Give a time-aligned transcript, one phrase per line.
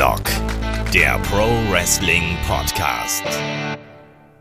[0.00, 0.22] Headlock,
[0.94, 3.22] der Pro Wrestling Podcast.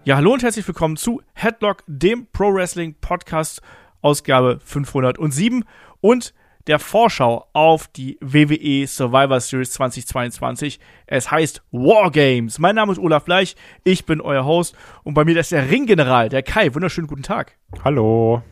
[0.05, 3.61] Ja, hallo und herzlich willkommen zu Headlock, dem Pro Wrestling Podcast,
[4.01, 5.65] Ausgabe 507
[5.99, 6.33] und
[6.67, 10.79] der Vorschau auf die WWE Survivor Series 2022.
[11.07, 12.57] Es heißt Wargames.
[12.57, 16.29] Mein Name ist Olaf Bleich, ich bin euer Host und bei mir ist der Ringgeneral,
[16.29, 16.73] der Kai.
[16.73, 17.57] Wunderschönen guten Tag.
[17.83, 18.43] Hallo.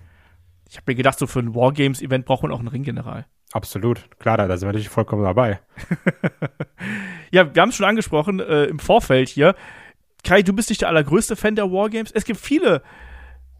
[0.69, 3.25] Ich habe mir gedacht, so für ein Wargames-Event braucht man auch einen Ringgeneral.
[3.53, 5.59] Absolut, klar, da sind wir natürlich vollkommen dabei.
[7.31, 9.55] ja, wir haben es schon angesprochen äh, im Vorfeld hier.
[10.23, 12.11] Kai, du bist nicht der allergrößte Fan der Wargames.
[12.11, 12.81] Es gibt viele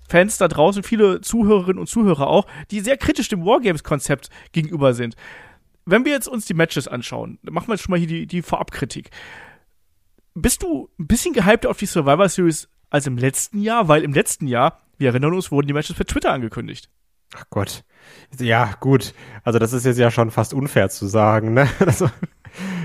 [0.09, 5.15] Fans da draußen, viele Zuhörerinnen und Zuhörer auch, die sehr kritisch dem Wargames-Konzept gegenüber sind.
[5.85, 8.41] Wenn wir jetzt uns die Matches anschauen, machen wir jetzt schon mal hier die, die
[8.41, 9.09] Vorabkritik.
[10.33, 13.87] Bist du ein bisschen gehypt auf die Survivor Series als im letzten Jahr?
[13.87, 16.89] Weil im letzten Jahr, wir erinnern uns, wurden die Matches per Twitter angekündigt.
[17.35, 17.83] Ach Gott.
[18.39, 19.13] Ja, gut.
[19.43, 21.67] Also das ist jetzt ja schon fast unfair zu sagen, ne?
[21.79, 22.09] Also,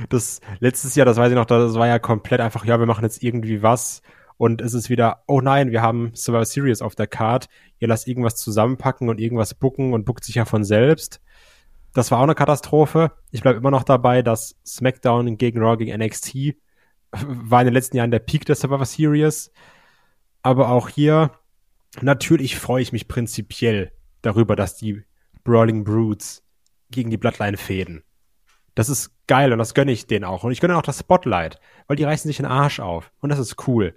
[0.08, 3.04] das letztes Jahr, das weiß ich noch, das war ja komplett einfach, ja, wir machen
[3.04, 4.02] jetzt irgendwie was
[4.36, 8.08] und es ist wieder, oh nein, wir haben Survivor Series auf der Card, ihr lasst
[8.08, 11.20] irgendwas zusammenpacken und irgendwas bucken und buckt sich ja von selbst.
[11.94, 13.12] Das war auch eine Katastrophe.
[13.30, 16.56] Ich bleibe immer noch dabei, dass SmackDown gegen Raw gegen NXT
[17.12, 19.52] war in den letzten Jahren der Peak der Survivor Series.
[20.42, 21.30] Aber auch hier,
[22.00, 23.92] natürlich freue ich mich prinzipiell
[24.22, 25.04] darüber, dass die
[25.44, 26.42] Brawling Brutes
[26.90, 28.04] gegen die Bloodline fäden.
[28.74, 30.44] Das ist geil und das gönne ich denen auch.
[30.44, 33.12] Und ich gönne auch das Spotlight, weil die reißen sich den Arsch auf.
[33.20, 33.94] Und das ist cool.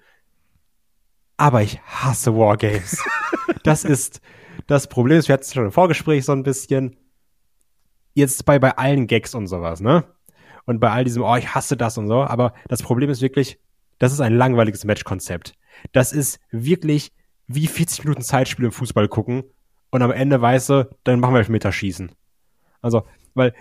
[1.38, 3.04] Aber ich hasse Wargames.
[3.64, 4.22] das ist
[4.68, 5.26] das Problem.
[5.26, 6.98] Wir hatten es schon im Vorgespräch so ein bisschen.
[8.14, 10.06] Jetzt bei, bei allen Gags und sowas, ne?
[10.66, 12.24] Und bei all diesem, oh, ich hasse das und so.
[12.24, 13.60] Aber das Problem ist wirklich,
[14.00, 15.54] das ist ein langweiliges Matchkonzept.
[15.92, 17.12] Das ist wirklich
[17.48, 19.44] wie 40 Minuten Zeitspiel im Fußball gucken
[19.96, 22.12] und am Ende weißt du, dann machen wir Elfmeterschießen.
[22.82, 23.54] Also, weil,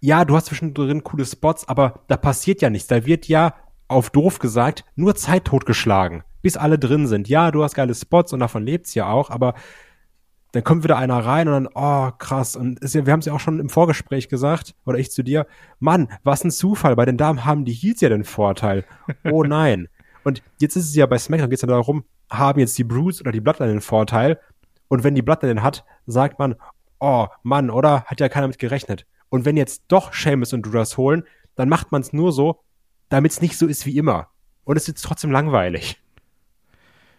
[0.00, 2.88] ja, du hast zwischendrin coole Spots, aber da passiert ja nichts.
[2.88, 3.54] Da wird ja,
[3.86, 7.28] auf doof gesagt, nur Zeit totgeschlagen, bis alle drin sind.
[7.28, 9.52] Ja, du hast geile Spots und davon lebt's ja auch, aber
[10.52, 12.56] dann kommt wieder einer rein und dann, oh, krass.
[12.56, 15.46] Und ja, wir haben es ja auch schon im Vorgespräch gesagt, oder ich zu dir,
[15.80, 18.84] Mann, was ein Zufall, bei den Damen haben die Heels ja den Vorteil.
[19.30, 19.88] Oh nein.
[20.24, 23.20] und jetzt ist es ja bei SmackDown, geht es ja darum, haben jetzt die Brutes
[23.20, 24.38] oder die Bloodline den Vorteil
[24.94, 26.54] und wenn die Bloodline den hat, sagt man,
[27.00, 28.04] oh Mann, oder?
[28.04, 29.06] Hat ja keiner mit gerechnet.
[29.28, 31.24] Und wenn jetzt doch Seamus und du das holen,
[31.56, 32.60] dann macht man es nur so,
[33.08, 34.28] damit es nicht so ist wie immer.
[34.62, 36.00] Und es ist trotzdem langweilig.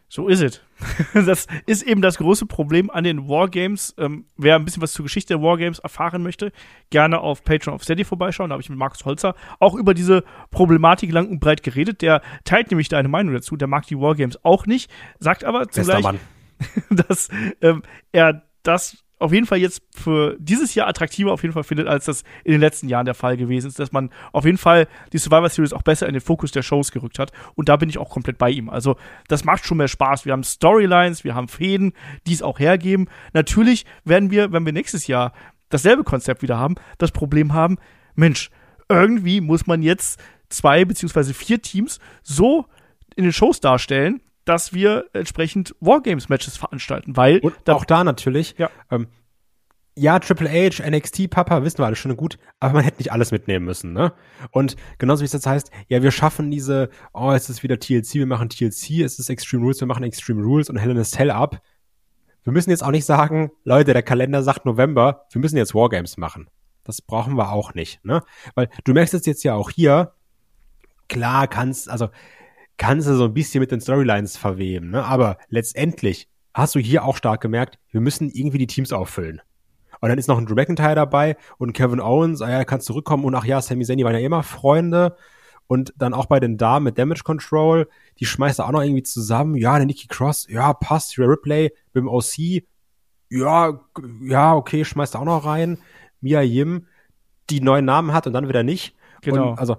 [0.08, 0.62] So ist es.
[1.14, 3.94] Das ist eben das große Problem an den Wargames.
[3.98, 6.52] Ähm, wer ein bisschen was zur Geschichte der Wargames erfahren möchte,
[6.90, 8.50] gerne auf Patreon of Steady vorbeischauen.
[8.50, 12.02] Da habe ich mit Markus Holzer auch über diese Problematik lang und breit geredet.
[12.02, 13.58] Der teilt nämlich deine Meinung dazu.
[13.58, 16.06] Der mag die Wargames auch nicht, sagt aber zugleich,
[16.90, 17.30] dass
[17.62, 21.88] ähm, er das auf jeden Fall jetzt für dieses Jahr attraktiver auf jeden Fall findet,
[21.88, 24.88] als das in den letzten Jahren der Fall gewesen ist, dass man auf jeden Fall
[25.14, 27.32] die Survivor Series auch besser in den Fokus der Shows gerückt hat.
[27.56, 28.70] Und da bin ich auch komplett bei ihm.
[28.70, 30.26] Also, das macht schon mehr Spaß.
[30.26, 31.94] Wir haben Storylines, wir haben Fäden,
[32.28, 33.08] die es auch hergeben.
[33.34, 35.32] Natürlich werden wir, wenn wir nächstes Jahr
[35.70, 37.78] dasselbe Konzept wieder haben, das Problem haben,
[38.16, 38.50] Mensch,
[38.90, 42.66] irgendwie muss man jetzt zwei beziehungsweise vier Teams so
[43.16, 48.70] in den Shows darstellen, dass wir entsprechend Wargames-Matches veranstalten, weil und auch da natürlich, ja.
[48.90, 49.08] Ähm,
[49.98, 53.32] ja, Triple H, NXT, Papa, wissen wir alle schon gut, aber man hätte nicht alles
[53.32, 54.14] mitnehmen müssen, ne?
[54.52, 58.16] Und genauso wie es jetzt heißt, ja, wir schaffen diese, oh, es ist wieder TLC,
[58.16, 61.04] wir machen TLC, es ist Extreme Rules, wir machen Extreme Rules und Hell in a
[61.04, 61.62] Cell ab.
[62.44, 66.18] Wir müssen jetzt auch nicht sagen, Leute, der Kalender sagt November, wir müssen jetzt Wargames
[66.18, 66.50] machen.
[66.84, 68.22] Das brauchen wir auch nicht, ne?
[68.54, 70.12] Weil du merkst es jetzt ja auch hier,
[71.08, 72.10] klar kannst, also
[72.78, 75.06] kannst du so ein bisschen mit den Storylines verweben, ne?
[75.06, 79.42] Aber letztendlich hast du hier auch stark gemerkt, wir müssen irgendwie die Teams auffüllen.
[80.02, 82.82] Und dann ist noch ein Drew McIntyre dabei und Kevin Owens, ah ja, er kann
[82.82, 85.16] zurückkommen und ach ja, Sami Zayn, die waren ja immer Freunde.
[85.68, 89.02] Und dann auch bei den Damen mit Damage Control, die schmeißt er auch noch irgendwie
[89.02, 89.56] zusammen.
[89.56, 91.18] Ja, der Nikki Cross, ja, passt.
[91.18, 92.64] Rhea Ripley mit dem OC,
[93.30, 93.80] ja,
[94.22, 95.80] ja, okay, schmeißt er auch noch rein.
[96.22, 96.86] Mia Yim,
[97.50, 98.96] die neuen Namen hat und dann wieder nicht.
[99.22, 99.52] Genau.
[99.52, 99.78] Und also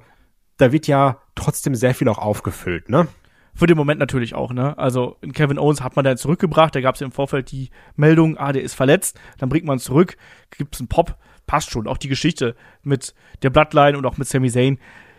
[0.56, 3.08] da wird ja trotzdem sehr viel auch aufgefüllt, ne?
[3.54, 4.76] Für den Moment natürlich auch, ne?
[4.76, 8.36] Also in Kevin Owens hat man dann zurückgebracht, da gab es im Vorfeld die Meldung,
[8.36, 10.16] ah, der ist verletzt, dann bringt man zurück,
[10.50, 11.16] gibt's einen Pop,
[11.46, 11.86] passt schon.
[11.86, 14.78] Auch die Geschichte mit der Bloodline und auch mit Sami Zayn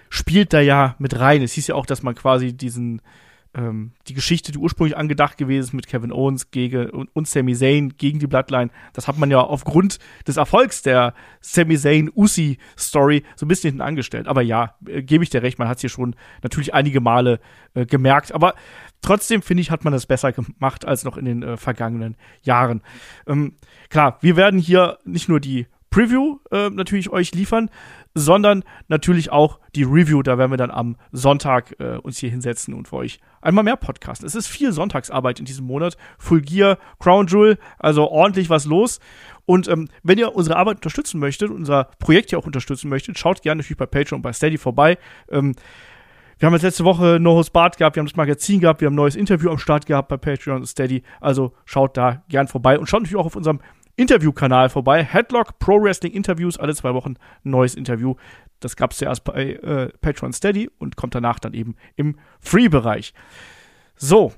[0.09, 1.41] spielt da ja mit rein.
[1.41, 3.01] Es hieß ja auch, dass man quasi diesen
[3.57, 7.55] ähm, die Geschichte, die ursprünglich angedacht gewesen ist mit Kevin Owens gegen, und, und Sami
[7.55, 12.59] Zayn gegen die Bloodline, das hat man ja aufgrund des Erfolgs der Sami Zayn Usi
[12.77, 14.27] Story so ein bisschen hinten angestellt.
[14.27, 17.39] Aber ja, äh, gebe ich dir recht, man hat es hier schon natürlich einige Male
[17.73, 18.31] äh, gemerkt.
[18.31, 18.53] Aber
[19.01, 22.83] trotzdem finde ich, hat man das besser gemacht als noch in den äh, vergangenen Jahren.
[23.25, 23.55] Ähm,
[23.89, 27.69] klar, wir werden hier nicht nur die Preview äh, natürlich euch liefern,
[28.13, 30.21] sondern natürlich auch die Review.
[30.21, 33.75] Da werden wir dann am Sonntag äh, uns hier hinsetzen und für euch einmal mehr
[33.75, 34.27] podcasten.
[34.27, 35.97] Es ist viel Sonntagsarbeit in diesem Monat.
[36.17, 38.99] Full Gear, Crown Jewel, also ordentlich was los.
[39.45, 43.41] Und ähm, wenn ihr unsere Arbeit unterstützen möchtet, unser Projekt hier auch unterstützen möchtet, schaut
[43.41, 44.97] gerne natürlich bei Patreon und bei Steady vorbei.
[45.31, 45.55] Ähm,
[46.39, 48.85] wir haben jetzt letzte Woche No Host Bart gehabt, wir haben das Magazin gehabt, wir
[48.85, 51.01] haben ein neues Interview am Start gehabt bei Patreon und Steady.
[51.19, 53.59] Also schaut da gern vorbei und schaut natürlich auch auf unserem
[53.97, 55.03] Interviewkanal vorbei.
[55.03, 58.15] Headlock Pro Wrestling Interviews, alle zwei Wochen neues Interview.
[58.59, 63.13] Das gab es zuerst bei äh, Patreon Steady und kommt danach dann eben im Free-Bereich.
[63.95, 64.33] So,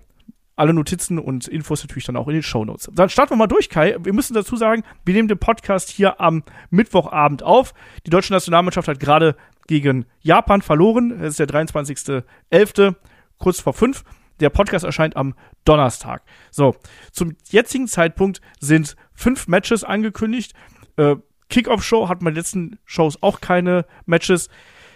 [0.56, 2.90] alle Notizen und Infos natürlich dann auch in den Show Notes.
[2.94, 3.98] Dann starten wir mal durch, Kai.
[4.02, 7.74] Wir müssen dazu sagen, wir nehmen den Podcast hier am Mittwochabend auf.
[8.06, 9.36] Die deutsche Nationalmannschaft hat gerade
[9.68, 11.12] gegen Japan verloren.
[11.12, 12.96] Es ist der 23.11.,
[13.38, 14.04] kurz vor fünf.
[14.40, 15.34] Der Podcast erscheint am
[15.66, 16.24] Donnerstag.
[16.52, 16.76] So,
[17.12, 20.54] zum jetzigen Zeitpunkt sind fünf Matches angekündigt.
[20.98, 21.18] Äh,
[21.50, 24.50] Kickoff-Show hat bei den letzten Shows auch keine Matches.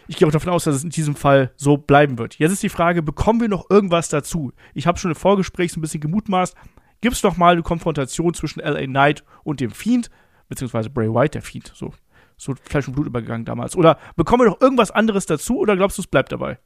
[0.07, 2.37] Ich gehe auch davon aus, dass es in diesem Fall so bleiben wird.
[2.37, 4.51] Jetzt ist die Frage, bekommen wir noch irgendwas dazu?
[4.73, 6.55] Ich habe schon im Vorgespräch so ein bisschen gemutmaßt.
[7.01, 10.09] Gibt es noch mal eine Konfrontation zwischen LA Knight und dem Fiend,
[10.47, 11.93] beziehungsweise Bray White, der Fiend, so,
[12.37, 13.75] so Fleisch und Blut übergegangen damals?
[13.75, 16.59] Oder bekommen wir noch irgendwas anderes dazu oder glaubst du, es bleibt dabei?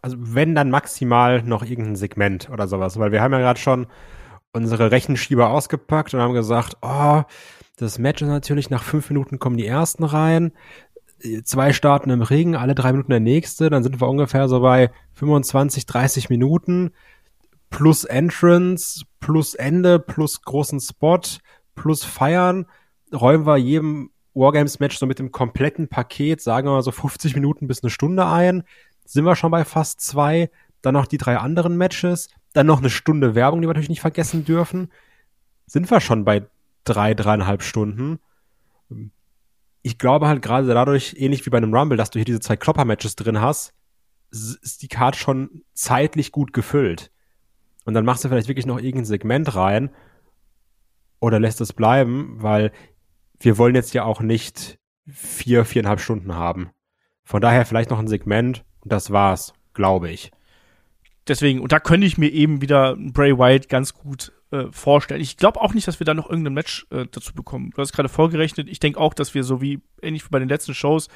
[0.00, 3.86] Also wenn dann maximal noch irgendein Segment oder sowas, weil wir haben ja gerade schon
[4.52, 7.22] unsere Rechenschieber ausgepackt und haben gesagt, oh,
[7.76, 10.52] das Match ist natürlich nach fünf Minuten kommen die ersten rein,
[11.44, 14.90] zwei starten im Ring, alle drei Minuten der nächste, dann sind wir ungefähr so bei
[15.14, 16.92] 25, 30 Minuten.
[17.70, 21.20] Plus Entrance, plus Ende, plus großen Spot,
[21.74, 22.66] plus Feiern,
[23.14, 27.68] räumen wir jedem Wargames-Match so mit dem kompletten Paket, sagen wir mal so 50 Minuten
[27.68, 28.64] bis eine Stunde ein,
[29.04, 30.50] sind wir schon bei fast zwei,
[30.80, 34.00] dann noch die drei anderen Matches, dann noch eine Stunde Werbung, die wir natürlich nicht
[34.00, 34.90] vergessen dürfen,
[35.66, 36.46] sind wir schon bei
[36.84, 38.18] drei, dreieinhalb Stunden?
[39.82, 42.56] Ich glaube halt gerade dadurch, ähnlich wie bei einem Rumble, dass du hier diese zwei
[42.56, 43.72] Klopper-Matches drin hast,
[44.30, 47.10] ist die Card schon zeitlich gut gefüllt.
[47.84, 49.90] Und dann machst du vielleicht wirklich noch irgendein Segment rein
[51.20, 52.72] oder lässt es bleiben, weil
[53.40, 56.70] wir wollen jetzt ja auch nicht vier, viereinhalb Stunden haben.
[57.24, 60.30] Von daher vielleicht noch ein Segment und das war's, glaube ich.
[61.28, 65.20] Deswegen, und da könnte ich mir eben wieder Bray Wyatt ganz gut äh, vorstellen.
[65.20, 67.70] Ich glaube auch nicht, dass wir da noch irgendein Match äh, dazu bekommen.
[67.74, 68.68] Du hast gerade vorgerechnet.
[68.68, 71.08] Ich denke auch, dass wir so wie ähnlich wie bei den letzten Shows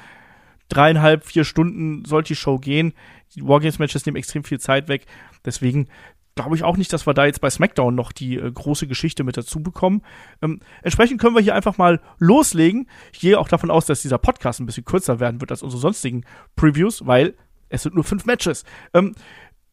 [0.69, 2.93] dreieinhalb, vier Stunden sollte die Show gehen.
[3.35, 5.05] Die Wargames-Matches nehmen extrem viel Zeit weg.
[5.45, 5.87] Deswegen
[6.35, 9.23] glaube ich auch nicht, dass wir da jetzt bei SmackDown noch die äh, große Geschichte
[9.23, 10.03] mit dazu bekommen.
[10.41, 12.87] Ähm, entsprechend können wir hier einfach mal loslegen.
[13.11, 15.81] Ich gehe auch davon aus, dass dieser Podcast ein bisschen kürzer werden wird als unsere
[15.81, 16.23] sonstigen
[16.55, 17.35] Previews, weil
[17.69, 18.63] es sind nur fünf Matches.
[18.93, 19.15] Ähm,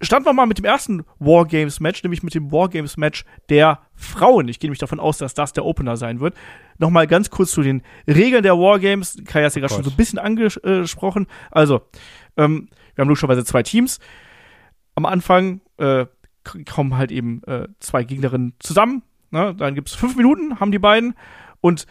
[0.00, 4.48] starten wir mal mit dem ersten Wargames-Match, nämlich mit dem Wargames-Match der Frauen.
[4.48, 6.34] Ich gehe nämlich davon aus, dass das der Opener sein wird.
[6.78, 9.16] Nochmal ganz kurz zu den Regeln der Wargames.
[9.24, 11.26] Kai hat ja gerade schon so ein bisschen angesprochen.
[11.50, 11.82] Also,
[12.36, 14.00] ähm, wir haben logischerweise zwei Teams.
[14.94, 16.06] Am Anfang äh,
[16.70, 19.02] kommen halt eben äh, zwei Gegnerinnen zusammen.
[19.30, 19.54] Ne?
[19.56, 21.14] Dann gibt es fünf Minuten, haben die beiden.
[21.60, 21.86] Und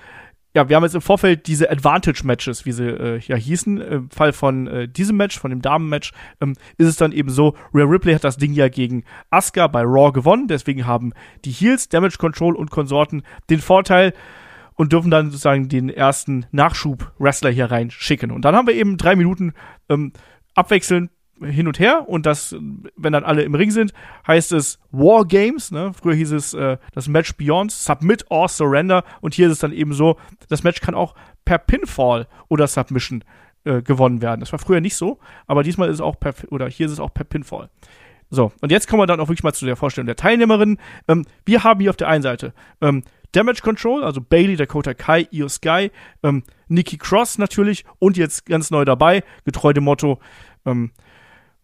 [0.55, 3.81] ja, wir haben jetzt im Vorfeld diese Advantage-Matches, wie sie äh, ja hießen.
[3.81, 6.11] Im Fall von äh, diesem Match, von dem Damen-Match,
[6.41, 9.81] ähm, ist es dann eben so, Rhea Ripley hat das Ding ja gegen Asuka bei
[9.81, 10.47] Raw gewonnen.
[10.47, 11.13] Deswegen haben
[11.43, 14.13] die Heels, Damage Control und Konsorten den Vorteil
[14.75, 18.31] und dürfen dann sozusagen den ersten Nachschub-Wrestler hier reinschicken.
[18.31, 19.53] Und dann haben wir eben drei Minuten
[19.89, 20.13] ähm,
[20.53, 21.09] abwechselnd
[21.43, 22.55] hin und her und das,
[22.95, 23.93] wenn dann alle im Ring sind,
[24.27, 25.71] heißt es War Games.
[25.71, 25.91] Ne?
[25.93, 29.73] Früher hieß es äh, das Match Beyond, Submit or Surrender und hier ist es dann
[29.73, 30.17] eben so,
[30.49, 33.23] das Match kann auch per Pinfall oder Submission
[33.65, 34.39] äh, gewonnen werden.
[34.39, 36.99] Das war früher nicht so, aber diesmal ist es auch per, oder hier ist es
[36.99, 37.69] auch per Pinfall.
[38.29, 40.79] So, und jetzt kommen wir dann auch wirklich mal zu der Vorstellung der Teilnehmerinnen.
[41.07, 45.27] Ähm, wir haben hier auf der einen Seite ähm, Damage Control, also Bailey, Dakota Kai,
[45.31, 45.91] Io Sky,
[46.23, 50.19] ähm, Nikki Cross natürlich und jetzt ganz neu dabei, getreu dem Motto,
[50.65, 50.91] ähm,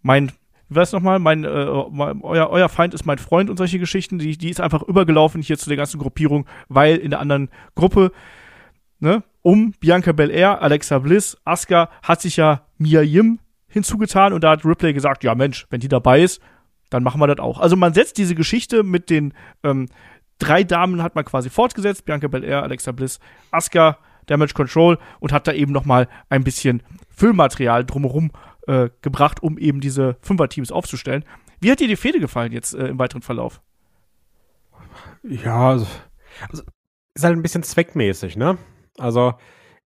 [0.01, 0.31] mein,
[0.69, 4.19] wie war es nochmal, mein, äh, euer, euer Feind ist mein Freund und solche Geschichten,
[4.19, 8.11] die, die ist einfach übergelaufen hier zu der ganzen Gruppierung, weil in der anderen Gruppe,
[8.99, 14.51] ne, um Bianca Belair, Alexa Bliss, Asuka, hat sich ja Mia Yim hinzugetan und da
[14.51, 16.41] hat Ripley gesagt, ja Mensch, wenn die dabei ist,
[16.89, 17.59] dann machen wir das auch.
[17.59, 19.87] Also man setzt diese Geschichte mit den ähm,
[20.39, 23.19] drei Damen hat man quasi fortgesetzt, Bianca Belair, Alexa Bliss,
[23.51, 28.31] Asuka, Damage Control und hat da eben noch mal ein bisschen Füllmaterial drumherum
[28.69, 31.25] äh, gebracht, um eben diese Fünfer-Teams aufzustellen.
[31.59, 33.61] Wie hat dir die Fehde gefallen jetzt äh, im weiteren Verlauf?
[35.23, 35.87] Ja, also,
[36.49, 36.63] also,
[37.15, 38.57] ist halt ein bisschen zweckmäßig, ne?
[38.97, 39.33] Also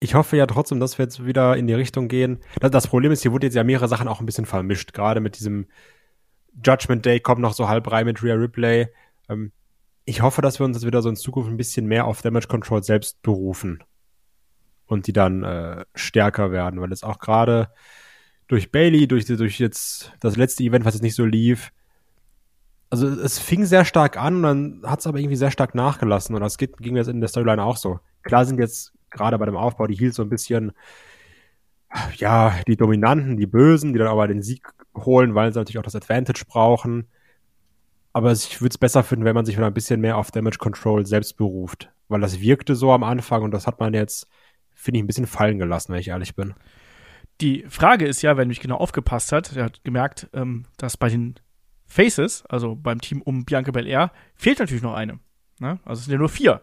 [0.00, 2.40] ich hoffe ja trotzdem, dass wir jetzt wieder in die Richtung gehen.
[2.60, 4.92] Das, das Problem ist, hier wurde jetzt ja mehrere Sachen auch ein bisschen vermischt.
[4.94, 5.66] Gerade mit diesem
[6.64, 8.88] Judgment Day kommt noch so halb rein mit Rhea Ripley.
[9.28, 9.52] Ähm,
[10.04, 12.48] ich hoffe, dass wir uns jetzt wieder so in Zukunft ein bisschen mehr auf Damage
[12.48, 13.84] Control selbst berufen.
[14.86, 17.70] und die dann äh, stärker werden, weil es auch gerade
[18.52, 21.72] durch Bailey, durch, durch jetzt das letzte Event, was jetzt nicht so lief,
[22.90, 26.34] also es fing sehr stark an und dann hat es aber irgendwie sehr stark nachgelassen
[26.34, 28.00] und das geht, ging jetzt in der Storyline auch so.
[28.22, 30.72] Klar sind jetzt gerade bei dem Aufbau die Heels so ein bisschen,
[32.16, 35.84] ja, die Dominanten, die Bösen, die dann aber den Sieg holen, weil sie natürlich auch
[35.84, 37.06] das Advantage brauchen.
[38.12, 40.58] Aber ich würde es besser finden, wenn man sich wieder ein bisschen mehr auf Damage
[40.58, 41.90] Control selbst beruft.
[42.08, 44.28] Weil das wirkte so am Anfang und das hat man jetzt,
[44.74, 46.52] finde ich, ein bisschen fallen gelassen, wenn ich ehrlich bin.
[47.42, 51.08] Die Frage ist ja, wenn mich genau aufgepasst hat, er hat gemerkt, ähm, dass bei
[51.08, 51.34] den
[51.84, 55.18] Faces, also beim Team um Bianca Belair, fehlt natürlich noch eine.
[55.58, 55.80] Ne?
[55.84, 56.62] Also es sind ja nur vier.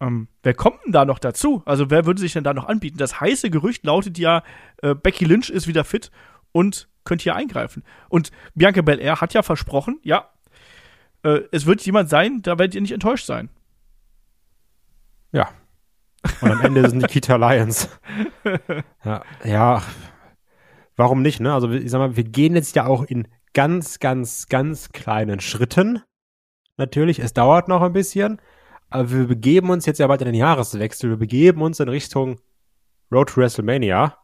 [0.00, 1.62] Ähm, wer kommt denn da noch dazu?
[1.66, 2.96] Also wer würde sich denn da noch anbieten?
[2.96, 4.42] Das heiße Gerücht lautet ja,
[4.78, 6.10] äh, Becky Lynch ist wieder fit
[6.50, 7.84] und könnte hier eingreifen.
[8.08, 10.30] Und Bianca Belair hat ja versprochen, ja,
[11.24, 13.50] äh, es wird jemand sein, da werdet ihr nicht enttäuscht sein.
[15.30, 15.50] Ja.
[16.40, 17.88] Und am Ende sind Nikita Lions.
[19.04, 19.82] ja, ja,
[20.96, 21.52] warum nicht, ne?
[21.52, 26.02] Also ich sag mal, wir gehen jetzt ja auch in ganz, ganz, ganz kleinen Schritten.
[26.76, 28.40] Natürlich, es dauert noch ein bisschen,
[28.90, 31.10] aber wir begeben uns jetzt ja bald in den Jahreswechsel.
[31.10, 32.40] Wir begeben uns in Richtung
[33.12, 34.16] Road to WrestleMania.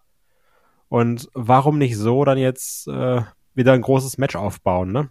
[0.88, 3.23] Und warum nicht so dann jetzt äh,
[3.54, 5.11] wieder ein großes Match aufbauen, ne?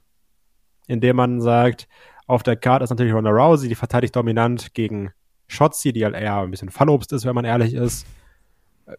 [0.87, 1.87] Indem man sagt,
[2.27, 5.11] auf der Karte ist natürlich Ronda Rousey, die verteidigt dominant gegen
[5.49, 8.07] Shotzi, die halt eher ein bisschen Fallobst ist, wenn man ehrlich ist.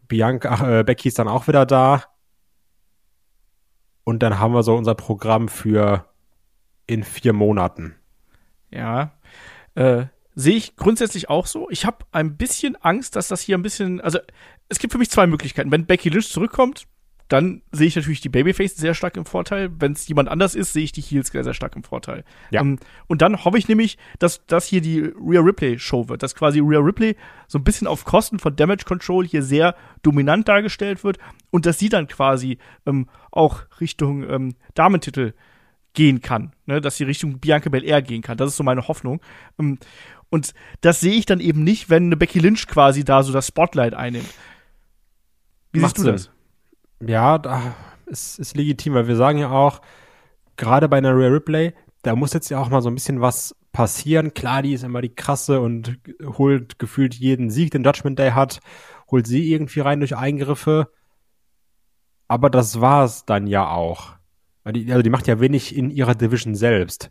[0.06, 2.04] Bianca, ach, äh, Becky ist dann auch wieder da.
[4.04, 6.06] Und dann haben wir so unser Programm für
[6.86, 7.94] in vier Monaten.
[8.70, 9.12] Ja.
[9.74, 11.68] Äh, Sehe ich grundsätzlich auch so.
[11.70, 14.00] Ich habe ein bisschen Angst, dass das hier ein bisschen.
[14.00, 14.20] Also,
[14.68, 15.70] es gibt für mich zwei Möglichkeiten.
[15.70, 16.86] Wenn Becky Lynch zurückkommt,
[17.30, 19.70] dann sehe ich natürlich die Babyface sehr stark im Vorteil.
[19.78, 22.24] Wenn es jemand anders ist, sehe ich die Heels sehr, sehr stark im Vorteil.
[22.50, 22.60] Ja.
[22.60, 26.24] Um, ähm, und dann hoffe ich nämlich, dass das hier die Rhea Ripley Show wird,
[26.24, 30.48] dass quasi Rhea Ripley so ein bisschen auf Kosten von Damage Control hier sehr dominant
[30.48, 31.18] dargestellt wird
[31.50, 35.32] und dass sie dann quasi ähm, auch Richtung ähm, Damentitel
[35.94, 36.80] gehen kann, ne?
[36.80, 38.38] dass sie Richtung Bianca Belair gehen kann.
[38.38, 39.20] Das ist so meine Hoffnung.
[39.56, 39.78] Ähm,
[40.30, 43.46] und das sehe ich dann eben nicht, wenn eine Becky Lynch quasi da so das
[43.46, 44.28] Spotlight einnimmt.
[45.72, 46.12] Wie Macht siehst du Sinn.
[46.12, 46.39] das?
[47.00, 47.74] Ja, da
[48.06, 49.80] ist, ist legitim, weil wir sagen ja auch,
[50.56, 53.54] gerade bei einer Rare Replay, da muss jetzt ja auch mal so ein bisschen was
[53.72, 54.34] passieren.
[54.34, 58.60] Klar, die ist immer die krasse und holt gefühlt jeden Sieg, den Judgment Day hat,
[59.10, 60.90] holt sie irgendwie rein durch Eingriffe.
[62.28, 64.14] Aber das war's dann ja auch.
[64.64, 67.10] also die macht ja wenig in ihrer Division selbst.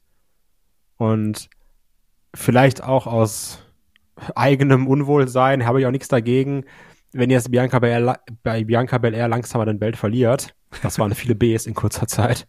[0.98, 1.50] Und
[2.34, 3.64] vielleicht auch aus
[4.36, 6.66] eigenem Unwohlsein habe ich auch nichts dagegen,
[7.12, 11.66] wenn jetzt Bianca Belair, bei Bianca Belair langsamer den Belt verliert, das waren viele Bs
[11.66, 12.48] in kurzer Zeit,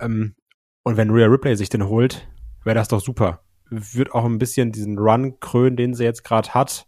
[0.00, 0.34] ähm,
[0.82, 2.26] und wenn Rhea Ripley sich den holt,
[2.64, 3.42] wäre das doch super.
[3.68, 6.86] Wird auch ein bisschen diesen Run krönen, den sie jetzt gerade hat.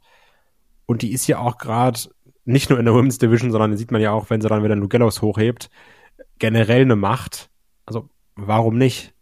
[0.87, 2.00] Und die ist ja auch gerade
[2.44, 4.76] nicht nur in der Women's Division, sondern sieht man ja auch, wenn sie dann wieder
[4.76, 5.70] Nugellos hochhebt,
[6.38, 7.50] generell eine Macht.
[7.85, 9.14] Also, warum nicht?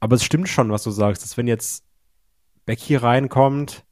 [0.00, 1.84] Aber es stimmt schon, was du sagst, dass wenn jetzt
[2.66, 3.84] Becky reinkommt,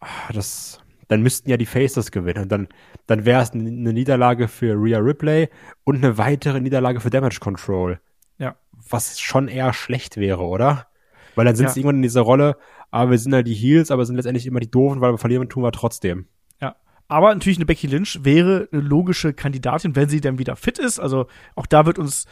[0.00, 0.81] ah, das
[1.12, 2.44] dann müssten ja die Faces gewinnen.
[2.44, 2.68] Und dann,
[3.06, 5.50] dann wäre es eine Niederlage für Rhea Ripley
[5.84, 8.00] und eine weitere Niederlage für Damage Control.
[8.38, 8.56] Ja.
[8.88, 10.86] Was schon eher schlecht wäre, oder?
[11.34, 11.72] Weil dann sind ja.
[11.72, 12.56] sie irgendwann in dieser Rolle,
[12.90, 15.48] aber wir sind halt die Heels, aber sind letztendlich immer die Doofen, weil wir verlieren
[15.50, 16.28] tun wir trotzdem.
[16.62, 16.76] Ja.
[17.08, 20.98] Aber natürlich eine Becky Lynch wäre eine logische Kandidatin, wenn sie dann wieder fit ist.
[20.98, 21.26] Also
[21.56, 22.24] auch da wird uns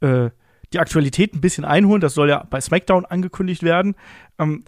[0.00, 0.28] äh,
[0.74, 2.02] die Aktualität ein bisschen einholen.
[2.02, 3.94] Das soll ja bei SmackDown angekündigt werden.
[4.38, 4.64] Ähm,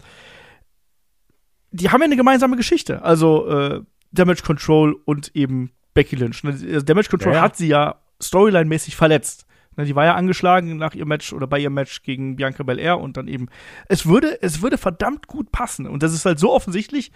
[1.71, 3.01] die haben ja eine gemeinsame Geschichte.
[3.01, 6.43] Also äh, Damage Control und eben Becky Lynch.
[6.43, 6.51] Ne?
[6.51, 7.43] Also Damage Control ja, ja.
[7.43, 9.45] hat sie ja storyline-mäßig verletzt.
[9.77, 9.85] Ne?
[9.85, 13.17] Die war ja angeschlagen nach ihrem Match oder bei ihrem Match gegen Bianca Belair und
[13.17, 13.47] dann eben.
[13.87, 15.87] Es würde, es würde verdammt gut passen.
[15.87, 17.11] Und das ist halt so offensichtlich,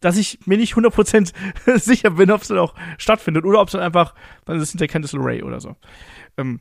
[0.00, 1.32] dass ich mir nicht 100%
[1.78, 4.70] sicher bin, ob es dann auch stattfindet oder ob es dann einfach, dann ist es
[4.70, 5.76] hinter Candice LeRae oder so.
[6.36, 6.60] Ähm,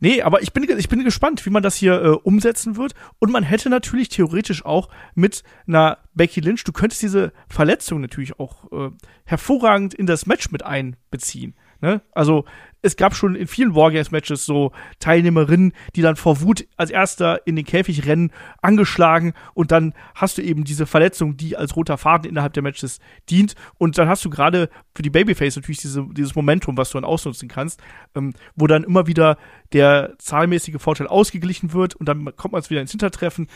[0.00, 2.94] Nee, aber ich bin, ich bin gespannt, wie man das hier äh, umsetzen wird.
[3.18, 8.38] Und man hätte natürlich theoretisch auch mit einer Becky Lynch, du könntest diese Verletzung natürlich
[8.38, 8.90] auch äh,
[9.24, 11.54] hervorragend in das Match mit einbeziehen.
[11.86, 12.02] Ne?
[12.10, 12.44] Also
[12.82, 17.54] es gab schon in vielen Wargames-Matches so Teilnehmerinnen, die dann vor Wut als erster in
[17.54, 22.28] den Käfig rennen, angeschlagen und dann hast du eben diese Verletzung, die als roter Faden
[22.28, 22.98] innerhalb der Matches
[23.30, 26.98] dient und dann hast du gerade für die Babyface natürlich diese, dieses Momentum, was du
[26.98, 27.80] dann ausnutzen kannst,
[28.16, 29.38] ähm, wo dann immer wieder
[29.72, 33.46] der zahlmäßige Vorteil ausgeglichen wird und dann kommt man wieder ins Hintertreffen.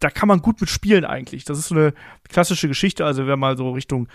[0.00, 1.44] Da kann man gut mit spielen eigentlich.
[1.44, 1.94] Das ist so eine
[2.28, 4.08] klassische Geschichte, also wenn man so Richtung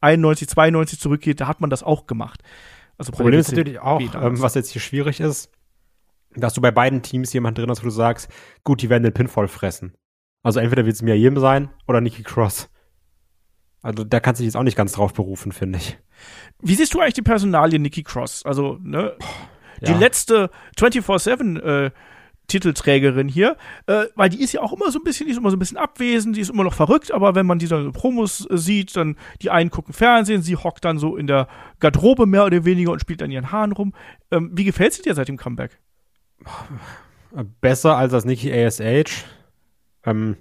[0.00, 2.42] 91, 92 zurückgeht, da hat man das auch gemacht.
[2.98, 5.50] Also Problem ist natürlich auch, ähm, was jetzt hier schwierig ist,
[6.36, 8.28] dass du bei beiden Teams jemanden drin hast, wo du sagst,
[8.64, 9.94] gut, die werden den Pinfall fressen.
[10.42, 12.68] Also entweder wird es Mia Yim sein oder Nikki Cross.
[13.82, 15.98] Also da kannst du dich jetzt auch nicht ganz drauf berufen, finde ich.
[16.60, 18.44] Wie siehst du eigentlich die Personalie Nikki Cross?
[18.44, 19.16] Also, ne?
[19.82, 19.98] Die Ja.
[19.98, 21.90] letzte 24-7 äh,
[22.46, 25.50] Titelträgerin hier, äh, weil die ist ja auch immer so ein bisschen, die ist immer
[25.50, 27.92] so ein bisschen abwesend, die ist immer noch verrückt, aber wenn man die dann in
[27.92, 31.48] Promos äh, sieht, dann die einen gucken Fernsehen, sie hockt dann so in der
[31.80, 33.94] Garderobe mehr oder weniger und spielt an ihren Haaren rum.
[34.30, 35.80] Ähm, wie gefällt sie dir seit dem Comeback?
[37.60, 39.24] Besser als das Nikki ASH.
[40.04, 40.36] Ähm,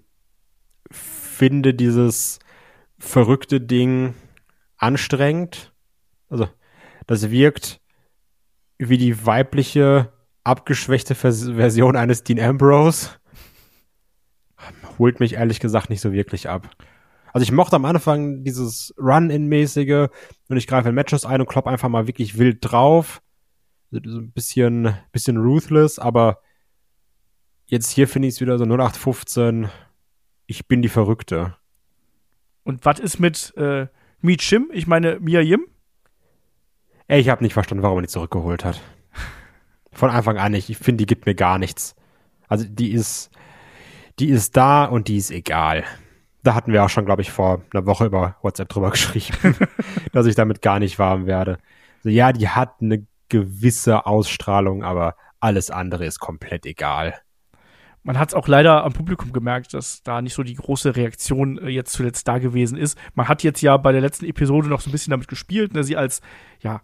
[0.91, 2.39] finde dieses
[2.99, 4.13] verrückte Ding
[4.77, 5.73] anstrengend.
[6.29, 6.47] Also,
[7.07, 7.81] das wirkt
[8.77, 10.11] wie die weibliche,
[10.43, 13.09] abgeschwächte Vers Version eines Dean Ambrose.
[14.99, 16.69] Holt mich ehrlich gesagt nicht so wirklich ab.
[17.33, 20.07] Also ich mochte am Anfang dieses Run-In-mäßige
[20.49, 23.21] und ich greife in Matches ein und klopp einfach mal wirklich wild drauf.
[23.89, 26.39] So ein bisschen, bisschen ruthless, aber
[27.65, 29.69] jetzt hier finde ich es wieder so 0815.
[30.45, 31.55] Ich bin die Verrückte.
[32.63, 33.87] Und was ist mit äh,
[34.21, 34.69] Mi Chim?
[34.71, 35.65] Ich meine Mia Yim?
[37.07, 38.81] Ey, ich habe nicht verstanden, warum er die zurückgeholt hat.
[39.93, 40.69] Von Anfang an nicht.
[40.69, 41.95] Ich finde, die gibt mir gar nichts.
[42.47, 43.31] Also die ist,
[44.19, 45.83] die ist da und die ist egal.
[46.43, 49.55] Da hatten wir auch schon, glaube ich, vor einer Woche über WhatsApp drüber geschrieben,
[50.11, 51.57] dass ich damit gar nicht warm werde.
[51.99, 57.15] Also, ja, die hat eine gewisse Ausstrahlung, aber alles andere ist komplett egal.
[58.03, 61.57] Man hat es auch leider am Publikum gemerkt, dass da nicht so die große Reaktion
[61.57, 62.97] äh, jetzt zuletzt da gewesen ist.
[63.15, 65.83] Man hat jetzt ja bei der letzten Episode noch so ein bisschen damit gespielt, ne,
[65.85, 66.21] sie als
[66.59, 66.81] ja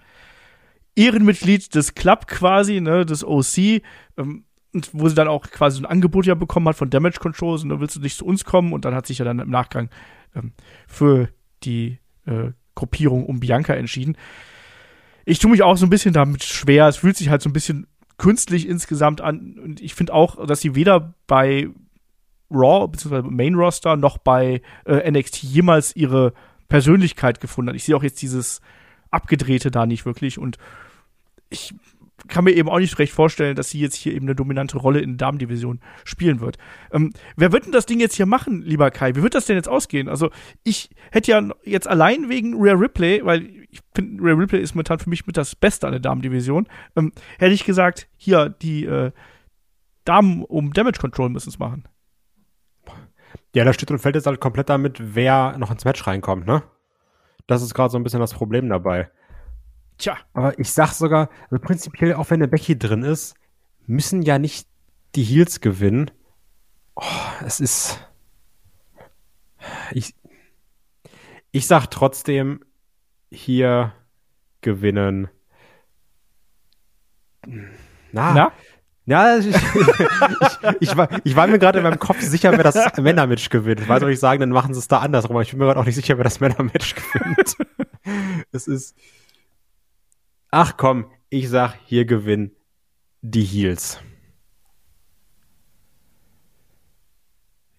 [1.00, 3.82] Ehrenmitglied des Club quasi, ne, des OC,
[4.18, 7.20] ähm, und wo sie dann auch quasi so ein Angebot ja bekommen hat von Damage
[7.20, 9.40] Control, so, dann willst du nicht zu uns kommen und dann hat sich ja dann
[9.40, 9.90] im Nachgang
[10.36, 10.54] ähm,
[10.88, 11.30] für
[11.64, 14.16] die äh, Gruppierung um Bianca entschieden.
[15.26, 16.88] Ich tue mich auch so ein bisschen damit schwer.
[16.88, 17.88] Es fühlt sich halt so ein bisschen
[18.18, 19.58] künstlich insgesamt an.
[19.58, 21.70] Und ich finde auch, dass sie weder bei
[22.52, 23.22] Raw bzw.
[23.24, 26.34] Main Roster noch bei äh, NXT jemals ihre
[26.68, 27.76] Persönlichkeit gefunden hat.
[27.76, 28.62] Ich sehe auch jetzt dieses
[29.12, 30.58] Abgedrehte da nicht wirklich und
[31.50, 31.74] ich
[32.28, 35.00] kann mir eben auch nicht recht vorstellen, dass sie jetzt hier eben eine dominante Rolle
[35.00, 36.58] in der Damendivision spielen wird.
[36.92, 39.16] Ähm, wer wird denn das Ding jetzt hier machen, lieber Kai?
[39.16, 40.08] Wie wird das denn jetzt ausgehen?
[40.08, 40.30] Also,
[40.64, 45.00] ich hätte ja jetzt allein wegen Rare Ripley, weil ich finde, Rare Ripley ist momentan
[45.00, 49.12] für mich mit das Beste an der Damendivision, ähm, hätte ich gesagt, hier, die äh,
[50.06, 51.88] Damen um Damage Control müssen es machen.
[53.56, 56.64] Ja, da steht und fällt jetzt halt komplett damit, wer noch ins Match reinkommt, ne?
[57.48, 59.10] Das ist gerade so ein bisschen das Problem dabei.
[60.00, 63.36] Tja, Aber ich sag sogar, also prinzipiell, auch wenn eine Becky drin ist,
[63.86, 64.68] müssen ja nicht
[65.16, 66.10] die Heels gewinnen.
[66.96, 67.04] Oh,
[67.46, 68.00] es ist.
[69.92, 70.16] Ich,
[71.52, 72.64] ich sag trotzdem,
[73.30, 73.94] hier
[74.62, 75.28] gewinnen.
[78.12, 78.52] Na, na?
[79.06, 79.58] ja, ich, ich,
[80.80, 83.82] ich, war, ich war mir gerade in meinem Kopf sicher, wer das Männermatch gewinnt.
[83.82, 85.36] Ich weiß soll ich sagen, dann machen sie es da andersrum.
[85.36, 87.58] Aber ich bin mir gerade auch nicht sicher, wer das Männermatch gewinnt.
[88.54, 88.96] es ist.
[90.52, 92.52] Ach komm, ich sag, hier gewinnen
[93.22, 94.00] die Heels.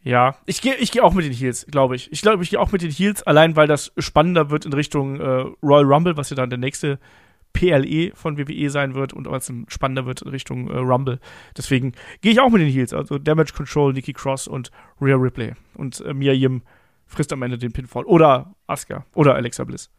[0.03, 2.11] Ja, ich gehe ich geh auch mit den Heels, glaube ich.
[2.11, 5.21] Ich glaube, ich gehe auch mit den Heels, allein weil das spannender wird in Richtung
[5.21, 6.99] äh, Royal Rumble, was ja dann der nächste
[7.53, 11.19] PLE von WWE sein wird und als spannender wird in Richtung äh, Rumble.
[11.57, 15.55] Deswegen gehe ich auch mit den Heels, also Damage Control, Nikki Cross und Rhea Ripley.
[15.75, 16.63] Und äh, Mia Yim
[17.07, 18.05] frisst am Ende den Pinfall.
[18.05, 19.91] Oder Asuka oder Alexa Bliss.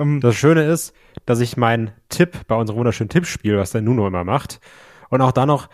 [0.00, 0.94] Ähm, Das Schöne ist,
[1.26, 4.60] dass ich meinen Tipp bei unserem wunderschönen Tippspiel, was der Nuno immer macht,
[5.10, 5.68] und auch da noch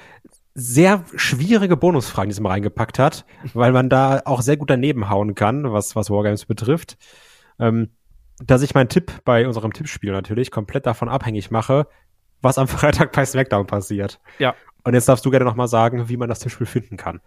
[0.55, 5.71] sehr schwierige Bonusfragen diesmal reingepackt hat, weil man da auch sehr gut daneben hauen kann,
[5.71, 6.97] was, was Wargames betrifft.
[7.59, 7.91] Ähm,
[8.39, 11.87] dass ich meinen Tipp bei unserem Tippspiel natürlich komplett davon abhängig mache,
[12.41, 14.19] was am Freitag bei SmackDown passiert.
[14.39, 14.55] Ja.
[14.85, 17.21] Und jetzt darfst du gerne nochmal sagen, wie man das Tippspiel finden kann.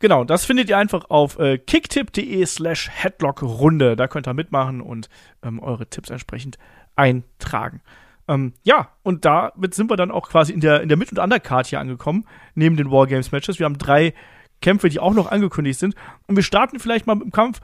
[0.00, 3.96] Genau, das findet ihr einfach auf äh, kicktip.de slash headlockrunde.
[3.96, 5.08] Da könnt ihr mitmachen und
[5.42, 6.58] ähm, eure Tipps entsprechend
[6.96, 7.82] eintragen.
[8.26, 11.18] Ähm, ja, und damit sind wir dann auch quasi in der, in der Mid- und
[11.18, 13.58] Undercard hier angekommen, neben den Wargames-Matches.
[13.58, 14.14] Wir haben drei
[14.62, 15.94] Kämpfe, die auch noch angekündigt sind.
[16.26, 17.60] Und wir starten vielleicht mal mit dem Kampf.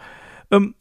[0.50, 0.74] Ähm,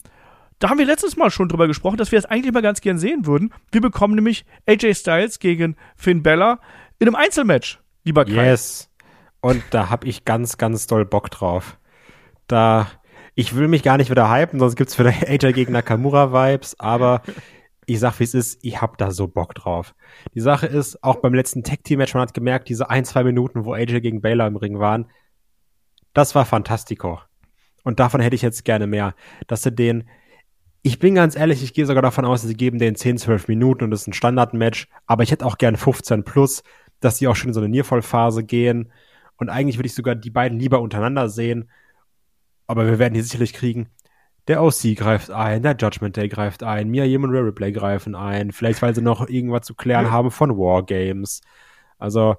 [0.60, 2.98] da haben wir letztes Mal schon drüber gesprochen, dass wir es eigentlich mal ganz gern
[2.98, 3.54] sehen würden.
[3.72, 6.60] Wir bekommen nämlich AJ Styles gegen Finn Bella
[7.00, 8.50] in einem Einzelmatch, lieber Kai.
[8.50, 8.90] Yes.
[9.46, 11.78] Und da hab ich ganz, ganz doll Bock drauf.
[12.48, 12.88] Da,
[13.36, 17.22] ich will mich gar nicht wieder hypen, sonst gibt's wieder AJ gegen Nakamura-Vibes, aber
[17.86, 19.94] ich sag, wie es ist, ich hab da so Bock drauf.
[20.34, 23.76] Die Sache ist, auch beim letzten Tag-Team-Match, man hat gemerkt, diese ein, zwei Minuten, wo
[23.76, 25.12] AJ gegen Baylor im Ring waren,
[26.14, 27.20] das war fantastico.
[27.84, 29.14] Und davon hätte ich jetzt gerne mehr.
[29.46, 30.10] Dass sie den,
[30.82, 33.84] ich bin ganz ehrlich, ich gehe sogar davon aus, sie geben den 10, 12 Minuten
[33.84, 36.64] und das ist ein Standard-Match, aber ich hätte auch gern 15 plus,
[37.00, 38.92] dass die auch schon in so eine Niervollphase gehen.
[39.38, 41.70] Und eigentlich würde ich sogar die beiden lieber untereinander sehen.
[42.68, 43.90] Aber wir werden die sicherlich kriegen.
[44.48, 48.14] Der OC greift ein, der Judgment Day greift ein, Mia Yim und Rare Replay greifen
[48.14, 51.42] ein, vielleicht weil sie noch irgendwas zu klären haben von Wargames.
[51.98, 52.36] Also,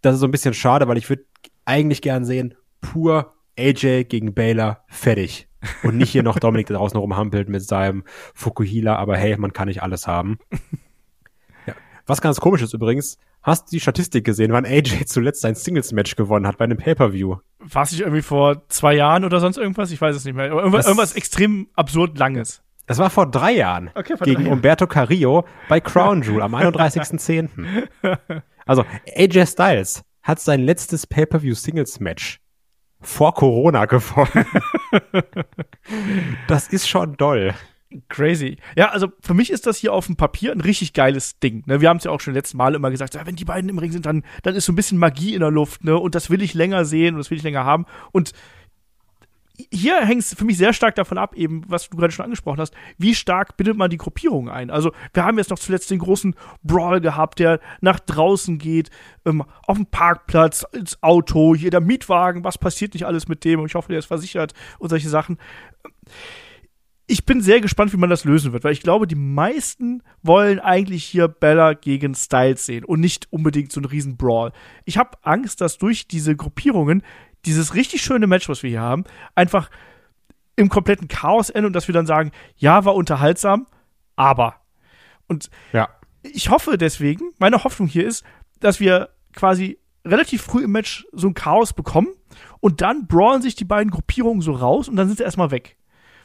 [0.00, 1.24] das ist so ein bisschen schade, weil ich würde
[1.64, 5.48] eigentlich gern sehen, pur AJ gegen Baylor, fertig.
[5.84, 8.02] Und nicht hier noch Dominik da draußen rumhampelt mit seinem
[8.34, 10.38] Fukuhila, aber hey, man kann nicht alles haben.
[12.06, 16.16] Was ganz komisch ist übrigens, hast du die Statistik gesehen, wann AJ zuletzt ein Singles-Match
[16.16, 17.36] gewonnen hat bei einem Pay-Per-View?
[17.60, 19.90] War es nicht irgendwie vor zwei Jahren oder sonst irgendwas?
[19.90, 20.46] Ich weiß es nicht mehr.
[20.46, 22.62] Irgendwas, irgendwas extrem absurd Langes.
[22.86, 24.52] Das war vor drei Jahren Okay, vor gegen drei.
[24.52, 27.48] Umberto Carrillo bei Crown Jewel am 31.10.
[28.66, 28.84] Also
[29.16, 32.40] AJ Styles hat sein letztes Pay-Per-View Singles Match
[33.00, 34.46] vor Corona gewonnen.
[36.48, 37.54] das ist schon doll.
[38.08, 38.56] Crazy.
[38.76, 41.62] Ja, also für mich ist das hier auf dem Papier ein richtig geiles Ding.
[41.66, 41.80] Ne?
[41.80, 43.78] Wir haben es ja auch schon letzten Mal immer gesagt, ja, wenn die beiden im
[43.78, 45.98] Ring sind, dann, dann ist so ein bisschen Magie in der Luft, ne?
[45.98, 47.86] Und das will ich länger sehen und das will ich länger haben.
[48.12, 48.32] Und
[49.70, 52.60] hier hängt es für mich sehr stark davon ab, eben, was du gerade schon angesprochen
[52.60, 54.70] hast, wie stark bindet man die Gruppierung ein.
[54.70, 58.90] Also, wir haben jetzt noch zuletzt den großen Brawl gehabt, der nach draußen geht,
[59.24, 63.60] ähm, auf dem Parkplatz, ins Auto, hier der Mietwagen, was passiert nicht alles mit dem?
[63.60, 65.38] Und ich hoffe, der ist versichert und solche Sachen
[67.12, 70.58] ich bin sehr gespannt, wie man das lösen wird, weil ich glaube, die meisten wollen
[70.60, 74.50] eigentlich hier Bella gegen Styles sehen und nicht unbedingt so einen riesen Brawl.
[74.86, 77.02] Ich habe Angst, dass durch diese Gruppierungen
[77.44, 79.68] dieses richtig schöne Match, was wir hier haben, einfach
[80.56, 83.66] im kompletten Chaos endet und dass wir dann sagen, ja, war unterhaltsam,
[84.16, 84.56] aber.
[85.28, 85.90] Und Ja.
[86.22, 88.24] ich hoffe deswegen, meine Hoffnung hier ist,
[88.60, 92.08] dass wir quasi relativ früh im Match so ein Chaos bekommen
[92.60, 95.76] und dann brawlen sich die beiden Gruppierungen so raus und dann sind sie erstmal weg.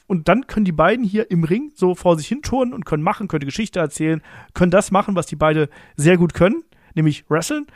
[0.08, 3.04] Und dann können die beiden hier im Ring so vor sich hin turnen und können
[3.04, 4.22] machen, können Geschichte erzählen,
[4.54, 6.64] können das machen, was die beide sehr gut können,
[6.96, 7.68] nämlich wresteln.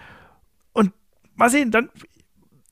[0.72, 0.94] Und
[1.36, 1.90] mal sehen, dann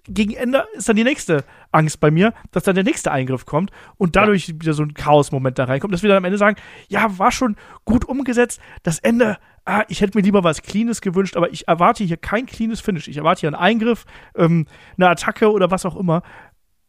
[0.10, 3.72] gegen Ende ist dann die nächste Angst bei mir, dass dann der nächste Eingriff kommt
[3.98, 7.19] und dadurch wieder so ein Chaos-Moment da reinkommt, dass wir dann am Ende sagen, ja,
[7.19, 11.52] war schon gut umgesetzt, das Ende, ah, ich hätte mir lieber was Cleanes gewünscht, aber
[11.52, 13.08] ich erwarte hier kein cleanes Finish.
[13.08, 14.65] Ich erwarte hier einen Eingriff, ähm,
[14.98, 16.24] eine Attacke oder was auch immer.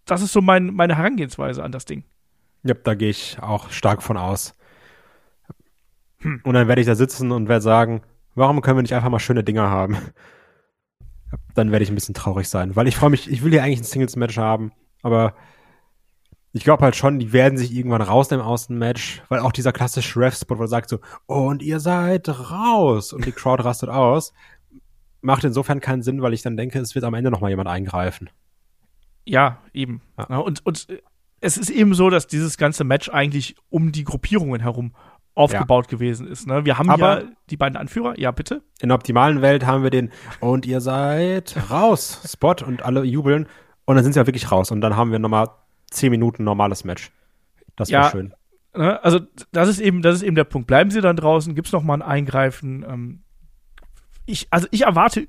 [0.07, 2.05] Das ist so mein, meine Herangehensweise an das Ding.
[2.63, 4.55] Ja, da gehe ich auch stark von aus.
[6.23, 8.03] Und dann werde ich da sitzen und werde sagen,
[8.35, 9.97] warum können wir nicht einfach mal schöne Dinger haben?
[11.55, 13.81] Dann werde ich ein bisschen traurig sein, weil ich freue mich, ich will ja eigentlich
[13.81, 15.35] ein Singles-Match haben, aber
[16.53, 19.73] ich glaube halt schon, die werden sich irgendwann rausnehmen aus dem Match, weil auch dieser
[19.73, 24.33] klassische Ref-Spot, wo er sagt so, und ihr seid raus und die Crowd rastet aus,
[25.21, 27.69] macht insofern keinen Sinn, weil ich dann denke, es wird am Ende noch mal jemand
[27.69, 28.31] eingreifen.
[29.25, 30.03] Ja, eben.
[30.19, 30.27] Ja.
[30.29, 30.99] Ja, und, und äh,
[31.41, 34.95] es ist eben so, dass dieses ganze Match eigentlich um die Gruppierungen herum
[35.35, 36.47] aufgebaut gewesen ist.
[36.47, 36.65] Ne?
[36.65, 38.19] Wir haben Aber- ja die beiden Anführer.
[38.19, 38.63] Ja, bitte.
[38.81, 43.47] In der optimalen Welt haben wir den und ihr seid raus Spot und alle jubeln
[43.87, 45.49] und dann sind sie ja wirklich raus und dann haben wir nochmal
[45.91, 47.11] zehn Minuten normales Match.
[47.77, 48.11] Das wäre Ja.
[48.11, 48.35] schön.
[48.77, 49.03] Ne?
[49.03, 49.21] Also
[49.53, 50.67] das ist eben, das ist eben der Punkt.
[50.67, 52.85] Bleiben Sie dann draußen, gibt's noch mal ein Eingreifen.
[52.89, 53.23] Ähm,
[54.27, 55.27] ich, also ich erwarte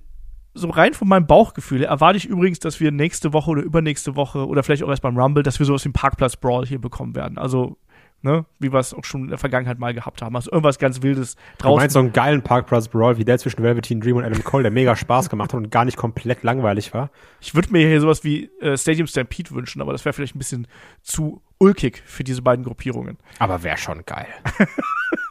[0.53, 4.45] so rein von meinem Bauchgefühl erwarte ich übrigens, dass wir nächste Woche oder übernächste Woche
[4.47, 7.37] oder vielleicht auch erst beim Rumble, dass wir sowas wie einen Parkplatz-Brawl hier bekommen werden.
[7.37, 7.77] Also,
[8.21, 10.35] ne, wie wir es auch schon in der Vergangenheit mal gehabt haben.
[10.35, 11.77] Also irgendwas ganz Wildes Du draußen.
[11.77, 14.71] meinst so einen geilen Parkplatz Brawl wie der zwischen Velveteen Dream und Adam Cole, der
[14.71, 17.09] mega Spaß gemacht hat und gar nicht komplett langweilig war.
[17.39, 20.39] Ich würde mir hier sowas wie äh, Stadium Stampede wünschen, aber das wäre vielleicht ein
[20.39, 20.67] bisschen
[21.01, 23.17] zu ulkig für diese beiden Gruppierungen.
[23.39, 24.27] Aber wäre schon geil.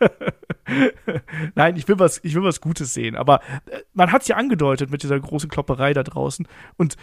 [1.55, 3.17] Nein, ich will was, ich will was Gutes sehen.
[3.17, 6.47] Aber äh, man hat es ja angedeutet mit dieser großen Klopperei da draußen.
[6.77, 6.97] Und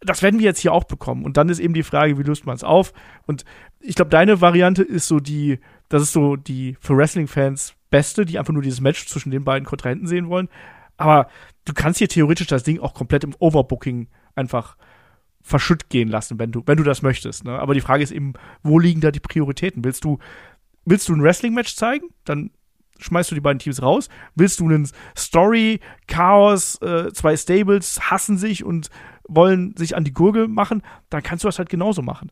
[0.00, 1.24] das werden wir jetzt hier auch bekommen.
[1.24, 2.92] Und dann ist eben die Frage, wie löst man es auf?
[3.26, 3.44] Und
[3.80, 8.38] ich glaube, deine Variante ist so die, das ist so die für Wrestling-Fans beste, die
[8.38, 10.48] einfach nur dieses Match zwischen den beiden Kontrahenten sehen wollen.
[10.96, 11.28] Aber
[11.64, 14.76] du kannst hier theoretisch das Ding auch komplett im Overbooking einfach
[15.42, 17.44] verschütt gehen lassen, wenn du, wenn du das möchtest.
[17.44, 17.58] Ne?
[17.58, 19.84] Aber die Frage ist eben, wo liegen da die Prioritäten?
[19.84, 20.18] Willst du,
[20.84, 22.08] willst du ein Wrestling-Match zeigen?
[22.24, 22.50] Dann
[22.98, 24.08] schmeißt du die beiden Teams raus.
[24.34, 28.90] Willst du einen Story, Chaos, äh, zwei Stables hassen sich und
[29.28, 32.30] wollen sich an die Gurgel machen, dann kannst du das halt genauso machen.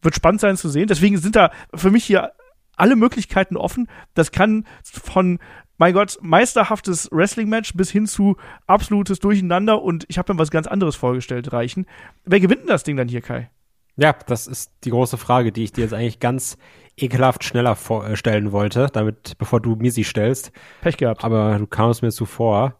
[0.00, 0.88] Wird spannend sein zu sehen.
[0.88, 2.32] Deswegen sind da für mich hier
[2.76, 3.88] alle Möglichkeiten offen.
[4.14, 5.38] Das kann von,
[5.76, 10.66] mein Gott, meisterhaftes Wrestling-Match bis hin zu absolutes Durcheinander und ich habe mir was ganz
[10.66, 11.86] anderes vorgestellt reichen.
[12.24, 13.50] Wer gewinnt denn das Ding dann hier, Kai?
[13.96, 16.56] Ja, das ist die große Frage, die ich dir jetzt eigentlich ganz
[16.96, 20.52] ekelhaft schneller vorstellen wollte, damit, bevor du mir sie stellst.
[20.80, 21.24] Pech gehabt.
[21.24, 22.78] Aber du kamst mir zuvor.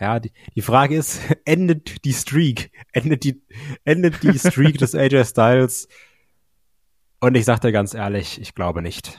[0.00, 2.72] Ja, die, die Frage ist, endet die Streak?
[2.92, 3.42] Endet die,
[3.84, 5.88] endet die Streak des AJ Styles?
[7.20, 9.18] Und ich sag dir ganz ehrlich, ich glaube nicht.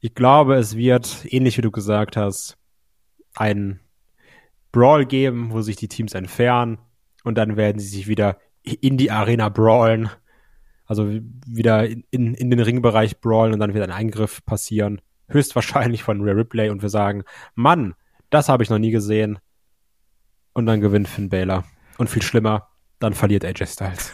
[0.00, 2.56] Ich glaube, es wird, ähnlich wie du gesagt hast,
[3.34, 3.80] ein
[4.70, 6.78] Brawl geben, wo sich die Teams entfernen
[7.24, 10.08] und dann werden sie sich wieder in die Arena brawlen.
[10.88, 11.08] Also
[11.46, 15.00] wieder in, in den Ringbereich brawlen und dann wieder ein Eingriff passieren.
[15.28, 17.24] Höchstwahrscheinlich von Rare Ripley und wir sagen,
[17.54, 17.94] Mann,
[18.30, 19.38] das habe ich noch nie gesehen.
[20.54, 21.64] Und dann gewinnt Finn Balor.
[21.98, 24.12] Und viel schlimmer, dann verliert AJ Styles.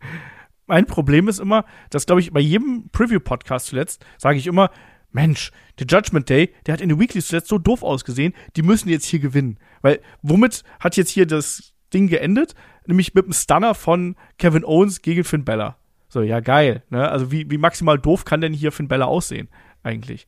[0.66, 4.70] mein Problem ist immer, dass, glaube ich, bei jedem Preview-Podcast zuletzt sage ich immer,
[5.12, 8.88] Mensch, der Judgment Day, der hat in den Weeklies zuletzt so doof ausgesehen, die müssen
[8.88, 9.58] jetzt hier gewinnen.
[9.82, 12.54] Weil womit hat jetzt hier das Ding geendet?
[12.86, 15.79] Nämlich mit einem Stunner von Kevin Owens gegen Finn Bella.
[16.10, 16.82] So, ja, geil.
[16.90, 17.08] Ne?
[17.08, 19.48] Also wie, wie maximal doof kann denn hier Finn Bella aussehen,
[19.84, 20.26] eigentlich?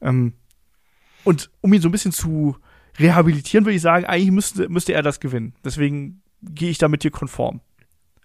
[0.00, 0.34] Ähm,
[1.24, 2.56] und um ihn so ein bisschen zu
[2.98, 5.54] rehabilitieren, würde ich sagen, eigentlich müsste, müsste er das gewinnen.
[5.64, 7.60] Deswegen gehe ich da mit dir konform.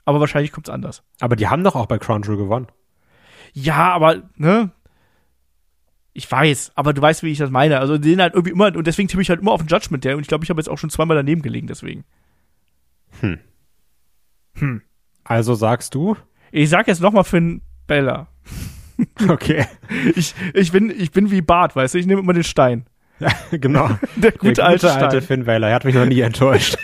[0.05, 1.03] Aber wahrscheinlich kommt es anders.
[1.19, 2.67] Aber die haben doch auch bei Crown Jewel gewonnen.
[3.53, 4.71] Ja, aber, ne?
[6.13, 7.79] Ich weiß, aber du weißt, wie ich das meine.
[7.79, 10.15] Also, den halt irgendwie immer, und deswegen tippe ich halt immer auf den Judgment Day.
[10.15, 12.05] Und ich glaube, ich habe jetzt auch schon zweimal daneben gelegen, deswegen.
[13.19, 13.37] Hm.
[14.55, 14.81] Hm.
[15.23, 16.15] Also sagst du?
[16.51, 18.27] Ich sag jetzt nochmal für einen Bella.
[19.29, 19.67] Okay.
[20.15, 21.99] ich, ich, bin, ich bin wie Bart, weißt du?
[21.99, 22.87] Ich nehme immer den Stein.
[23.19, 23.87] Ja, genau.
[24.15, 25.69] Der gute, Der gute alte, alte Finn Balor.
[25.69, 26.77] Er hat mich noch nie enttäuscht.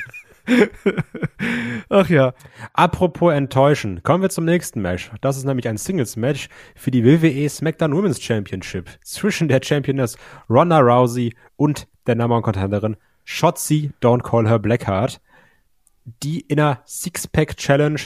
[1.89, 2.33] Ach ja.
[2.73, 5.09] Apropos enttäuschen, kommen wir zum nächsten Match.
[5.21, 10.17] Das ist nämlich ein Singles-Match für die WWE SmackDown Women's Championship zwischen der Championess
[10.49, 15.21] Ronda Rousey und der Number One Contenderin Shotzi Don't Call Her Blackheart,
[16.05, 18.01] die in einer Six-Pack Challenge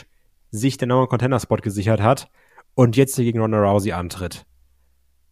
[0.52, 2.30] sich den Number One Contender Spot gesichert hat
[2.76, 4.46] und jetzt hier gegen Ronda Rousey antritt.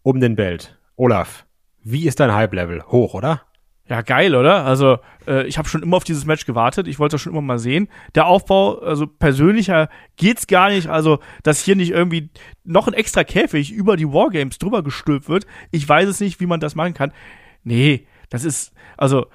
[0.03, 0.77] Um den Belt.
[0.95, 1.45] Olaf,
[1.83, 2.83] wie ist dein Hype-Level?
[2.87, 3.41] Hoch, oder?
[3.87, 4.65] Ja, geil, oder?
[4.65, 4.97] Also,
[5.27, 6.87] äh, ich habe schon immer auf dieses Match gewartet.
[6.87, 7.87] Ich wollte das schon immer mal sehen.
[8.15, 10.87] Der Aufbau, also persönlicher geht's gar nicht.
[10.87, 12.31] Also, dass hier nicht irgendwie
[12.63, 15.45] noch ein extra Käfig über die Wargames drüber gestülpt wird.
[15.69, 17.13] Ich weiß es nicht, wie man das machen kann.
[17.63, 19.27] Nee, das ist, also,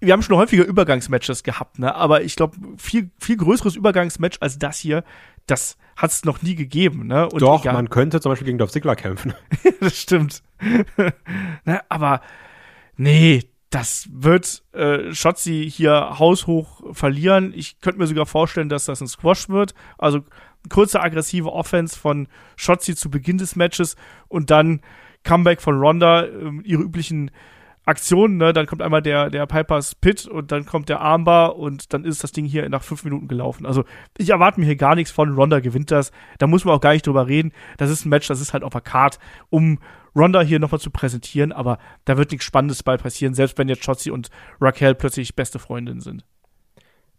[0.00, 1.94] wir haben schon häufiger Übergangsmatches gehabt, ne?
[1.94, 5.04] Aber ich glaube, viel, viel größeres Übergangsmatch als das hier,
[5.46, 7.28] das hat es noch nie gegeben, ne?
[7.28, 7.74] Und Doch, egal.
[7.74, 9.34] man könnte zum Beispiel gegen Dolph Ziggler kämpfen.
[9.80, 10.42] das stimmt.
[11.64, 11.80] ne?
[11.88, 12.20] Aber
[12.96, 17.52] nee, das wird äh, Shotzi hier haushoch verlieren.
[17.54, 19.74] Ich könnte mir sogar vorstellen, dass das ein Squash wird.
[19.98, 20.20] Also
[20.70, 23.96] kurze aggressive Offense von Shotzi zu Beginn des Matches
[24.28, 24.80] und dann
[25.24, 27.30] Comeback von Ronda, äh, ihre üblichen
[27.88, 28.52] Aktionen, ne?
[28.52, 32.22] Dann kommt einmal der, der Pipers Pit und dann kommt der Armbar und dann ist
[32.22, 33.64] das Ding hier nach fünf Minuten gelaufen.
[33.64, 33.84] Also
[34.18, 35.34] ich erwarte mir hier gar nichts von.
[35.34, 36.12] Ronda gewinnt das.
[36.38, 37.52] Da muss man auch gar nicht drüber reden.
[37.78, 39.78] Das ist ein Match, das ist halt auf der Card, um
[40.14, 43.84] Ronda hier nochmal zu präsentieren, aber da wird nichts Spannendes bei passieren, selbst wenn jetzt
[43.84, 46.24] Shotzi und Raquel plötzlich beste Freundinnen sind.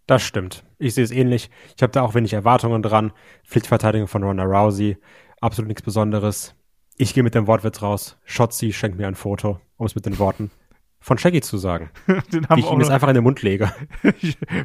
[0.06, 0.66] Das stimmt.
[0.78, 1.50] Ich sehe es ähnlich.
[1.76, 3.12] Ich habe da auch wenig Erwartungen dran.
[3.46, 4.98] Pflichtverteidigung von Ronda Rousey.
[5.40, 6.56] Absolut nichts Besonderes.
[6.98, 8.18] Ich gehe mit dem Wortwitz raus.
[8.26, 10.52] Shotzi schenkt mir ein Foto, um es mit den Worten
[11.00, 11.90] von Shaggy zu sagen.
[12.34, 13.72] den haben wie ich ihm jetzt einfach in den Mund lege.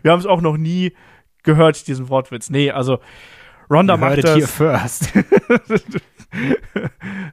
[0.02, 0.92] wir haben es auch noch nie
[1.42, 2.50] gehört, diesen Wortwitz.
[2.50, 2.98] Nee, also
[3.70, 4.36] Ronda macht das.
[4.36, 5.12] Here first.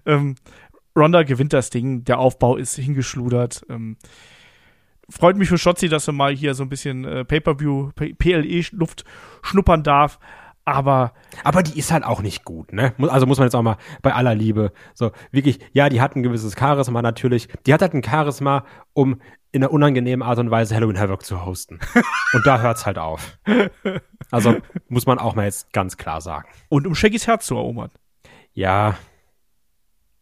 [0.06, 0.36] ähm,
[0.96, 3.66] Ronda gewinnt das Ding, der Aufbau ist hingeschludert.
[3.70, 3.98] Ähm,
[5.10, 9.06] freut mich für Shotzi, dass er mal hier so ein bisschen äh, Pay-Per-View, PLE-Luft
[9.42, 10.20] schnuppern darf.
[10.65, 11.13] Aber.
[11.43, 12.93] Aber die ist halt auch nicht gut, ne?
[13.00, 14.71] Also muss man jetzt auch mal bei aller Liebe.
[14.93, 17.47] So, wirklich, ja, die hat ein gewisses Charisma natürlich.
[17.65, 19.21] Die hat halt ein Charisma, um
[19.52, 21.80] in einer unangenehmen Art und Weise Halloween Havoc zu hosten.
[22.34, 23.38] und da hört's halt auf.
[24.30, 24.56] Also
[24.88, 26.47] muss man auch mal jetzt ganz klar sagen.
[26.69, 27.91] Und um Shaggys Herz zu erobern.
[28.54, 28.95] Ja,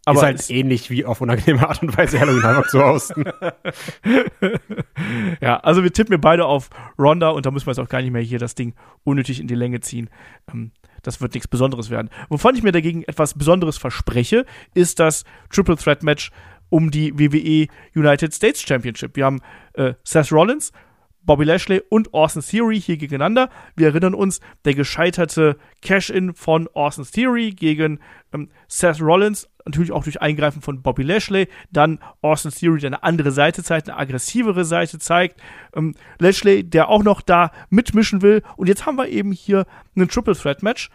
[0.09, 3.23] aber ist halt ähnlich wie auf unangenehme Art und Weise Halloween Havoc zu hosten.
[5.41, 8.01] ja, also wir tippen mir beide auf Ronda und da müssen wir jetzt auch gar
[8.01, 10.09] nicht mehr hier das Ding unnötig in die Länge ziehen.
[10.51, 10.71] Ähm,
[11.03, 12.09] das wird nichts Besonderes werden.
[12.29, 16.31] Wovon ich mir dagegen etwas Besonderes verspreche, ist das Triple Threat Match
[16.69, 19.15] um die WWE United States Championship.
[19.15, 19.41] Wir haben
[19.73, 20.71] äh, Seth Rollins,
[21.23, 23.49] Bobby Lashley und Austin Theory hier gegeneinander.
[23.75, 27.99] Wir erinnern uns, der gescheiterte Cash-In von Austin Theory gegen
[28.33, 31.47] ähm, Seth Rollins, natürlich auch durch Eingreifen von Bobby Lashley.
[31.71, 35.39] Dann Austin Theory, der eine andere Seite zeigt, eine aggressivere Seite zeigt.
[35.75, 38.43] Ähm, Lashley, der auch noch da mitmischen will.
[38.57, 40.89] Und jetzt haben wir eben hier ein Triple Threat Match.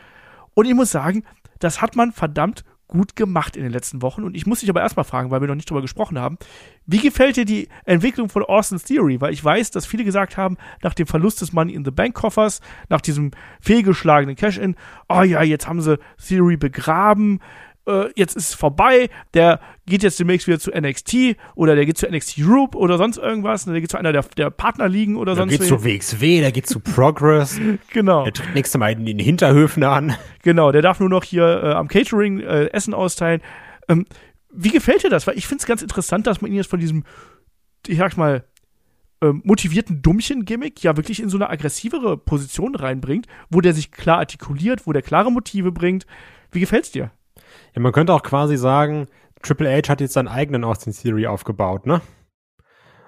[0.55, 1.25] Und ich muss sagen,
[1.59, 4.23] das hat man verdammt gut gemacht in den letzten Wochen.
[4.23, 6.39] Und ich muss dich aber erstmal fragen, weil wir noch nicht drüber gesprochen haben.
[6.87, 9.21] Wie gefällt dir die Entwicklung von Austin's Theory?
[9.21, 12.15] Weil ich weiß, dass viele gesagt haben, nach dem Verlust des Money in the Bank
[12.15, 14.77] Koffers, nach diesem fehlgeschlagenen Cash-In,
[15.09, 17.41] oh ja, jetzt haben sie Theory begraben
[17.87, 21.99] äh, jetzt ist es vorbei, der geht jetzt demnächst wieder zu NXT oder der geht
[21.99, 25.43] zu NXT Europe oder sonst irgendwas, der geht zu einer der, der Partnerligen oder der
[25.43, 27.61] sonst Der geht zu WXW, der geht zu Progress.
[27.93, 28.25] genau.
[28.25, 30.17] Der tritt nächstes Mal in den Hinterhöfen an.
[30.43, 33.41] Genau, der darf nur noch hier äh, am Catering äh, Essen austeilen.
[33.89, 34.07] Ähm,
[34.51, 35.27] wie gefällt dir das?
[35.27, 37.05] Weil ich finde es ganz interessant, dass man ihn jetzt von diesem,
[37.87, 38.45] ich sag mal,
[39.21, 44.19] ähm, motivierten Dummchen-Gimmick ja wirklich in so eine aggressivere Position reinbringt, wo der sich klar
[44.19, 46.07] artikuliert, wo der klare Motive bringt.
[46.53, 47.11] Wie gefällt's dir?
[47.75, 49.09] Ja, man könnte auch quasi sagen,
[49.43, 52.01] Triple H hat jetzt seinen eigenen Austin Theory aufgebaut, ne?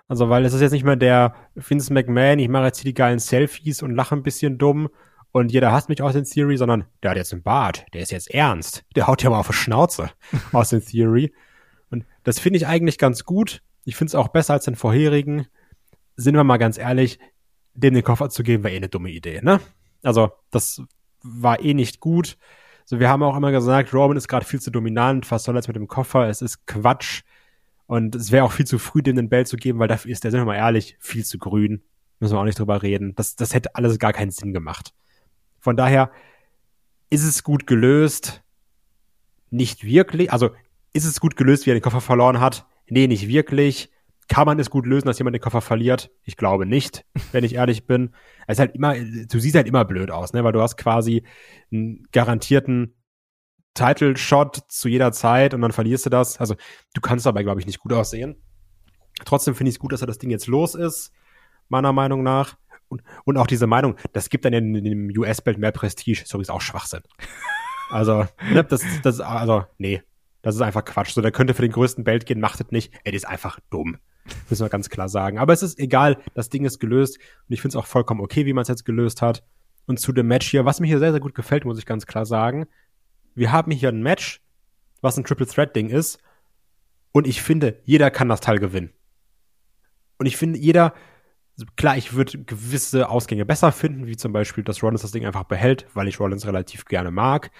[0.09, 2.95] Also, weil es ist jetzt nicht mehr der Vince McMahon, ich mache jetzt hier die
[2.95, 4.89] geilen Selfies und lache ein bisschen dumm
[5.33, 8.13] und jeder hasst mich aus den Theory, sondern der hat jetzt einen Bart, der ist
[8.13, 10.11] jetzt ernst, der haut ja mal auf die Schnauze
[10.53, 11.33] aus den Theory.
[11.91, 13.63] Und das finde ich eigentlich ganz gut.
[13.85, 15.47] Ich finde es auch besser als den vorherigen.
[16.17, 17.19] Sind wir mal ganz ehrlich,
[17.75, 19.61] dem den Koffer zu geben, war eh eine dumme Idee, ne?
[20.03, 20.83] Also, das
[21.23, 22.39] war eh nicht gut.
[22.88, 25.66] So, wir haben auch immer gesagt, Roman ist gerade viel zu dominant, was soll jetzt
[25.66, 26.29] mit dem Koffer?
[26.29, 27.22] Es ist Quatsch.
[27.87, 30.22] Und es wäre auch viel zu früh, dem den Bell zu geben, weil dafür ist
[30.22, 31.83] der, sind wir mal ehrlich, viel zu grün.
[32.20, 33.16] Müssen wir auch nicht drüber reden.
[33.16, 34.94] Das, das hätte alles gar keinen Sinn gemacht.
[35.59, 36.12] Von daher
[37.11, 38.44] ist es gut gelöst.
[39.51, 40.33] Nicht wirklich.
[40.33, 40.51] Also,
[40.92, 42.66] ist es gut gelöst, wie er den Koffer verloren hat?
[42.87, 43.90] Nee, nicht wirklich.
[44.29, 46.11] Kann man es gut lösen, dass jemand den Koffer verliert?
[46.25, 48.15] Ich glaube nicht, wenn ich ehrlich bin.
[48.47, 50.43] Es ist halt immer, du siehst halt immer blöd aus, ne?
[50.43, 51.25] Weil du hast quasi
[51.71, 52.95] einen garantierten
[53.75, 56.39] Title-Shot zu jeder Zeit und dann verlierst du das.
[56.39, 56.57] Also
[56.95, 58.37] du kannst dabei, glaube ich, nicht gut aussehen.
[59.25, 61.12] Trotzdem finde ich es gut, dass er das Ding jetzt los ist,
[61.69, 62.57] meiner Meinung nach.
[62.89, 66.33] Und, und auch diese Meinung, das gibt dann in, in dem US-Belt mehr Prestige, ist
[66.33, 67.03] übrigens auch Schwachsinn.
[67.91, 70.03] Also, ne, das, das, also, nee,
[70.47, 71.11] das ist einfach Quatsch.
[71.11, 72.93] So, der könnte für den größten Belt gehen, macht es nicht.
[73.03, 73.97] Er ist einfach dumm.
[74.49, 75.41] Müssen wir ganz klar sagen.
[75.41, 78.47] Aber es ist egal, das Ding ist gelöst und ich finde es auch vollkommen okay,
[78.47, 79.43] wie man es jetzt gelöst hat.
[79.87, 82.07] Und zu dem Match hier, was mir hier sehr, sehr gut gefällt, muss ich ganz
[82.07, 82.69] klar sagen.
[83.35, 84.41] Wir haben hier ein Match,
[85.01, 86.21] was ein Triple Threat Ding ist.
[87.11, 88.93] Und ich finde, jeder kann das Teil gewinnen.
[90.17, 90.95] Und ich finde, jeder,
[91.77, 95.45] klar, ich würde gewisse Ausgänge besser finden, wie zum Beispiel, dass Rollins das Ding einfach
[95.45, 97.51] behält, weil ich Rollins relativ gerne mag.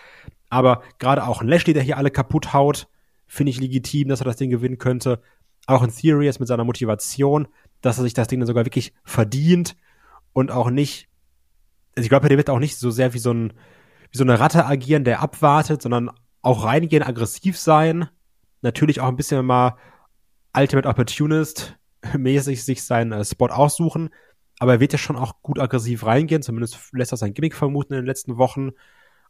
[0.51, 2.89] Aber gerade auch ein Lashley, der hier alle kaputt haut,
[3.27, 5.21] finde ich legitim, dass er das Ding gewinnen könnte.
[5.67, 7.49] Auch in Theory jetzt mit seiner Motivation,
[7.81, 9.77] dass er sich das Ding dann sogar wirklich verdient
[10.33, 11.09] und auch nicht,
[11.97, 13.53] also ich glaube, der wird auch nicht so sehr wie so ein,
[14.13, 16.11] wie so eine Ratte agieren, der abwartet, sondern
[16.43, 18.09] auch reingehen, aggressiv sein,
[18.63, 19.77] natürlich auch ein bisschen mal
[20.55, 21.77] Ultimate Opportunist
[22.17, 24.11] mäßig sich seinen äh, Spot aussuchen,
[24.59, 27.95] aber er wird ja schon auch gut aggressiv reingehen, zumindest lässt er sein Gimmick vermuten
[27.95, 28.71] in den letzten Wochen.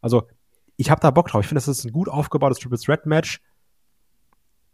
[0.00, 0.28] Also,
[0.76, 1.40] ich habe da Bock drauf.
[1.40, 3.40] Ich finde, das ist ein gut aufgebautes Triple Threat Match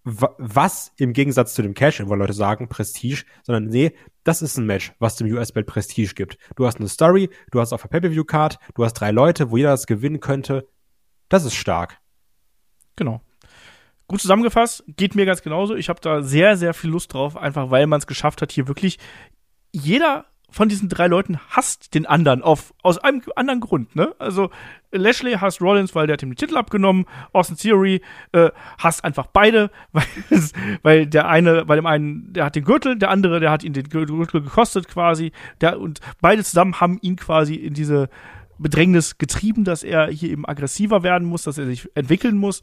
[0.04, 4.66] was im Gegensatz zu dem Cash, wo Leute sagen Prestige, sondern nee, das ist ein
[4.66, 6.38] Match, was dem US-Belt Prestige gibt.
[6.56, 9.70] Du hast eine Story, du hast auf der Pay-Per-View-Card, du hast drei Leute, wo jeder
[9.70, 10.68] das gewinnen könnte.
[11.28, 11.98] Das ist stark.
[12.96, 13.20] Genau.
[14.12, 15.74] Gut zusammengefasst, geht mir ganz genauso.
[15.74, 18.68] Ich habe da sehr, sehr viel Lust drauf, einfach weil man es geschafft hat, hier
[18.68, 18.98] wirklich
[19.72, 24.14] jeder von diesen drei Leuten hasst den anderen auf, aus einem anderen Grund, ne?
[24.18, 24.50] Also
[24.90, 27.06] Lashley hasst Rollins, weil der hat ihm den Titel abgenommen.
[27.32, 30.04] Austin Theory äh, hasst einfach beide, weil,
[30.82, 33.72] weil der eine, bei dem einen, der hat den Gürtel, der andere, der hat ihn
[33.72, 35.32] den Gürtel gekostet quasi.
[35.62, 38.10] Der, und beide zusammen haben ihn quasi in diese
[38.58, 42.60] Bedrängnis getrieben, dass er hier eben aggressiver werden muss, dass er sich entwickeln muss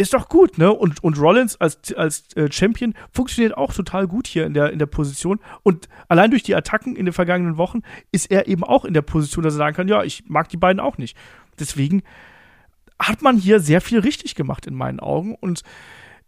[0.00, 0.72] ist doch gut, ne?
[0.72, 4.78] Und, und Rollins als, als äh, Champion funktioniert auch total gut hier in der, in
[4.78, 5.40] der Position.
[5.62, 9.02] Und allein durch die Attacken in den vergangenen Wochen ist er eben auch in der
[9.02, 11.18] Position, dass er sagen kann, ja, ich mag die beiden auch nicht.
[11.58, 12.02] Deswegen
[12.98, 15.34] hat man hier sehr viel richtig gemacht in meinen Augen.
[15.34, 15.64] Und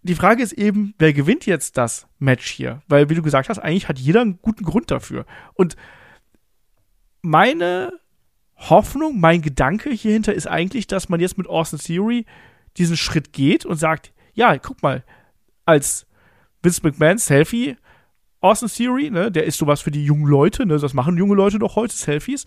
[0.02, 2.82] die Frage ist eben, wer gewinnt jetzt das Match hier?
[2.88, 5.24] Weil, wie du gesagt hast, eigentlich hat jeder einen guten Grund dafür.
[5.54, 5.76] Und
[7.22, 7.90] meine
[8.56, 12.26] Hoffnung, mein Gedanke hierhinter ist eigentlich, dass man jetzt mit Austin Theory
[12.76, 15.04] diesen Schritt geht und sagt, ja, guck mal,
[15.64, 16.06] als
[16.62, 17.76] Vince McMahon Selfie
[18.42, 21.58] Austin Theory, ne, der ist sowas für die jungen Leute, ne, das machen junge Leute
[21.60, 22.44] doch heute, Selfies.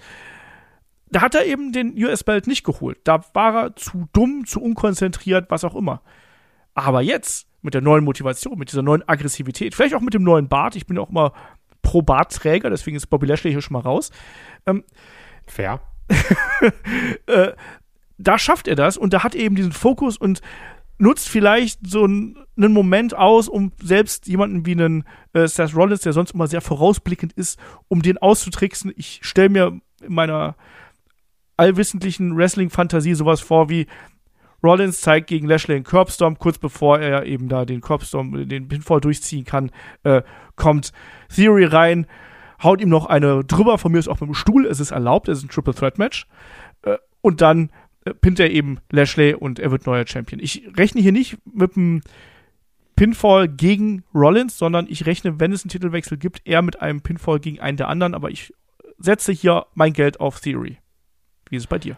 [1.09, 2.97] Da hat er eben den US-Belt nicht geholt.
[3.05, 6.01] Da war er zu dumm, zu unkonzentriert, was auch immer.
[6.73, 10.49] Aber jetzt, mit der neuen Motivation, mit dieser neuen Aggressivität, vielleicht auch mit dem neuen
[10.49, 11.31] Bart, ich bin auch immer
[11.81, 14.11] pro Bartträger, deswegen ist Bobby Lashley hier schon mal raus.
[14.65, 14.83] Ähm,
[15.47, 15.79] Fair.
[17.27, 17.53] äh,
[18.17, 20.41] da schafft er das und da hat er eben diesen Fokus und
[20.97, 25.03] nutzt vielleicht so einen, Moment aus, um selbst jemanden wie einen
[25.33, 27.59] äh, Seth Rollins, der sonst immer sehr vorausblickend ist,
[27.89, 28.93] um den auszutricksen.
[28.95, 30.55] Ich stelle mir in meiner
[31.57, 33.87] allwissentlichen Wrestling-Fantasie sowas vor wie
[34.63, 39.01] Rollins zeigt gegen Lashley einen Curbstorm, kurz bevor er eben da den Curbstorm, den Pinfall
[39.01, 39.71] durchziehen kann,
[40.03, 40.23] äh,
[40.55, 40.91] kommt
[41.33, 42.07] Theory rein,
[42.63, 45.27] haut ihm noch eine drüber, von mir ist auch mit dem Stuhl, es ist erlaubt,
[45.27, 46.25] es ist ein Triple Threat Match.
[46.81, 47.69] Äh, und dann äh,
[48.13, 50.39] pinnt er eben Lashley und er wird neuer Champion.
[50.39, 52.01] Ich rechne hier nicht mit einem
[52.95, 57.39] Pinfall gegen Rollins, sondern ich rechne, wenn es einen Titelwechsel gibt, eher mit einem Pinfall
[57.39, 58.53] gegen einen der anderen, aber ich
[58.97, 60.77] setze hier mein Geld auf Theory.
[61.49, 61.97] Wie ist es bei dir?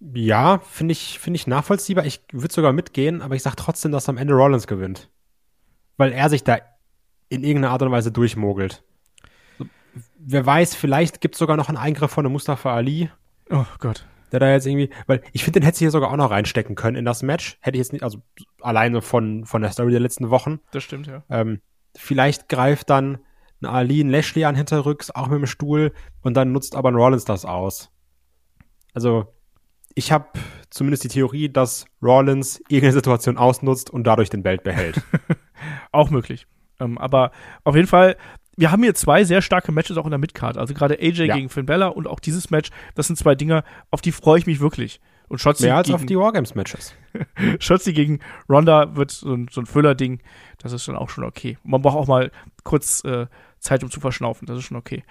[0.00, 2.04] Ja, finde ich, finde ich nachvollziehbar.
[2.04, 5.08] Ich würde sogar mitgehen, aber ich sage trotzdem, dass am Ende Rollins gewinnt.
[5.96, 6.58] Weil er sich da
[7.28, 8.82] in irgendeiner Art und Weise durchmogelt.
[10.18, 13.10] wer weiß, vielleicht gibt's sogar noch einen Eingriff von einem Mustafa Ali,
[13.50, 14.06] Oh Gott.
[14.32, 16.74] Der da jetzt irgendwie, weil ich finde, den hätte sie hier sogar auch noch reinstecken
[16.74, 17.58] können in das Match.
[17.60, 18.22] Hätte ich jetzt nicht, also
[18.60, 20.60] alleine von, von der Story der letzten Wochen.
[20.72, 21.22] Das stimmt, ja.
[21.30, 21.60] Ähm,
[21.96, 23.18] vielleicht greift dann
[23.62, 26.96] ein Ali, ein Lashley an hinterrücks, auch mit dem Stuhl, und dann nutzt aber ein
[26.96, 27.90] Rollins das aus.
[28.92, 29.26] Also,
[29.94, 30.28] ich habe
[30.70, 35.00] zumindest die Theorie, dass Rollins irgendeine Situation ausnutzt und dadurch den Belt behält.
[35.92, 36.46] Auch möglich.
[36.80, 37.30] Ähm, aber
[37.62, 38.16] auf jeden Fall,
[38.56, 40.56] wir haben hier zwei sehr starke Matches auch in der Midcard.
[40.58, 41.36] Also gerade AJ Ja.
[41.36, 44.46] gegen Finn Bella und auch dieses Match, das sind zwei Dinger, auf die freue ich
[44.46, 45.00] mich wirklich.
[45.28, 46.94] Und Shotzi Mehr als gegen, auf die Wargames-Matches.
[47.58, 50.20] Shotzi gegen Ronda wird so ein, so ein Füller-Ding.
[50.58, 51.56] Das ist dann auch schon okay.
[51.64, 52.30] Man braucht auch mal
[52.62, 53.26] kurz äh,
[53.58, 54.46] Zeit, um zu verschnaufen.
[54.46, 55.02] Das ist schon okay.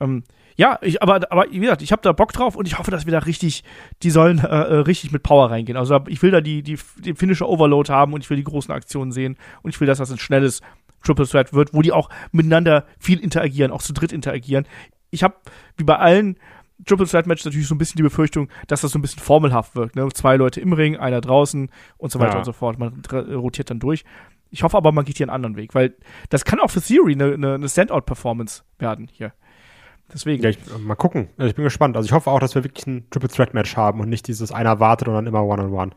[0.00, 0.22] Ähm,
[0.54, 3.06] ja, ich, aber, aber wie gesagt, ich habe da Bock drauf und ich hoffe, dass
[3.06, 3.64] wir da richtig,
[4.02, 5.76] die sollen äh, äh, richtig mit Power reingehen.
[5.76, 8.72] Also ich will da die, die, die finnische Overload haben und ich will die großen
[8.72, 10.62] Aktionen sehen und ich will, dass das ein schnelles
[11.06, 14.66] Triple Threat wird, wo die auch miteinander viel interagieren, auch zu dritt interagieren.
[15.10, 15.36] Ich habe,
[15.76, 16.38] wie bei allen
[16.84, 19.74] Triple Threat Matches natürlich so ein bisschen die Befürchtung, dass das so ein bisschen formelhaft
[19.76, 19.96] wirkt.
[19.96, 20.08] Ne?
[20.12, 22.38] Zwei Leute im Ring, einer draußen und so weiter Ja.
[22.38, 22.78] und so fort.
[22.78, 24.04] Man rotiert dann durch.
[24.50, 25.96] Ich hoffe aber, man geht hier einen anderen Weg, weil
[26.28, 29.32] das kann auch für Theory eine, eine, eine Standout-Performance werden hier.
[30.12, 30.42] Deswegen.
[30.42, 31.28] Ja, ich, mal gucken.
[31.36, 31.96] Also ich bin gespannt.
[31.96, 34.52] Also ich hoffe auch, dass wir wirklich ein Triple Threat Match haben und nicht dieses
[34.52, 35.92] einer wartet und dann immer One-on-One.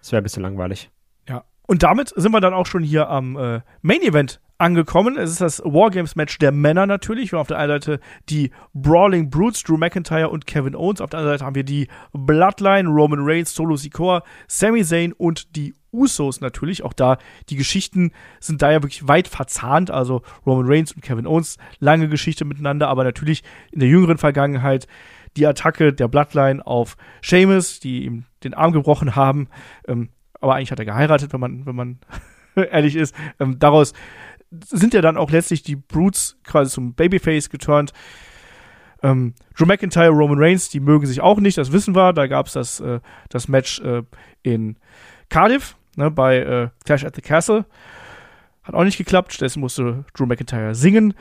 [0.00, 0.90] Das wäre ein bisschen langweilig.
[1.28, 1.44] Ja.
[1.66, 5.18] Und damit sind wir dann auch schon hier am äh, Main Event angekommen.
[5.18, 7.32] Es ist das Wargames-Match der Männer natürlich.
[7.32, 11.00] Wir haben auf der einen Seite die Brawling Brutes, Drew McIntyre und Kevin Owens.
[11.00, 15.56] Auf der anderen Seite haben wir die Bloodline, Roman Reigns, Solo Sikoa, Sami Zayn und
[15.56, 16.84] die Usos natürlich.
[16.84, 19.90] Auch da, die Geschichten sind da ja wirklich weit verzahnt.
[19.90, 23.42] Also Roman Reigns und Kevin Owens, lange Geschichte miteinander, aber natürlich
[23.72, 24.86] in der jüngeren Vergangenheit
[25.36, 29.48] die Attacke der Bloodline auf Sheamus, die ihm den Arm gebrochen haben.
[29.88, 30.10] Ähm,
[30.40, 31.98] aber eigentlich hat er geheiratet, wenn man, wenn man
[32.54, 33.14] ehrlich ist.
[33.40, 33.92] Ähm, daraus
[34.66, 37.92] sind ja dann auch letztlich die Brutes quasi zum Babyface geturnt.
[39.02, 42.12] Ähm, Drew McIntyre, Roman Reigns, die mögen sich auch nicht, das wissen wir.
[42.12, 44.02] Da gab es das, äh, das Match äh,
[44.42, 44.76] in
[45.28, 47.64] Cardiff ne, bei äh, Clash at the Castle.
[48.62, 51.14] Hat auch nicht geklappt, stattdessen musste Drew McIntyre singen.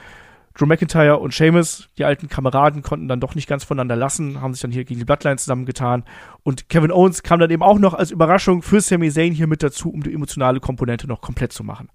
[0.53, 4.53] Drew McIntyre und Sheamus, die alten Kameraden, konnten dann doch nicht ganz voneinander lassen, haben
[4.53, 6.03] sich dann hier gegen die Bloodline zusammengetan.
[6.43, 9.63] Und Kevin Owens kam dann eben auch noch als Überraschung für Sami Zayn hier mit
[9.63, 11.89] dazu, um die emotionale Komponente noch komplett zu machen.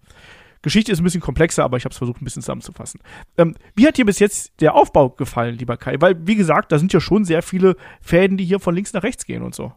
[0.67, 3.01] Geschichte ist ein bisschen komplexer, aber ich habe es versucht, ein bisschen zusammenzufassen.
[3.39, 5.95] Ähm, wie hat dir bis jetzt der Aufbau gefallen, lieber Kai?
[6.01, 9.05] Weil, wie gesagt, da sind ja schon sehr viele Fäden, die hier von links nach
[9.05, 9.73] rechts gehen und so.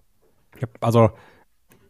[0.59, 1.11] Ja, also,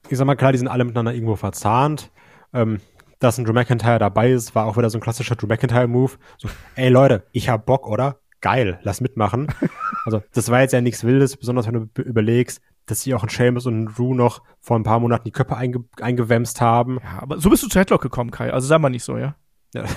[0.10, 2.12] ich sag mal, klar, die sind alle miteinander irgendwo verzahnt.
[2.54, 2.82] Ähm,
[3.20, 6.14] dass ein Drew McIntyre dabei ist, war auch wieder so ein klassischer Drew McIntyre-Move.
[6.38, 8.20] So, ey Leute, ich hab Bock, oder?
[8.42, 9.48] Geil, lass mitmachen.
[10.06, 13.24] also, das war jetzt ja nichts Wildes, besonders wenn du be- überlegst, dass sie auch
[13.24, 17.00] ein Seamus und ein Drew noch vor ein paar Monaten die Köpfe einge eingewämst haben.
[17.04, 18.52] Ja, aber so bist du zu Headlock gekommen, Kai.
[18.52, 19.36] Also sei mal nicht so, ja?
[19.74, 19.86] Ja.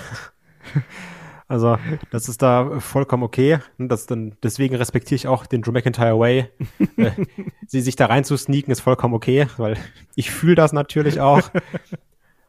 [1.49, 1.77] Also,
[2.11, 3.59] das ist da vollkommen okay.
[3.77, 6.49] Das dann, deswegen respektiere ich auch den Drew McIntyre Way.
[6.97, 7.11] äh,
[7.67, 9.77] sie sich da rein zu sneaken ist vollkommen okay, weil
[10.15, 11.51] ich fühle das natürlich auch.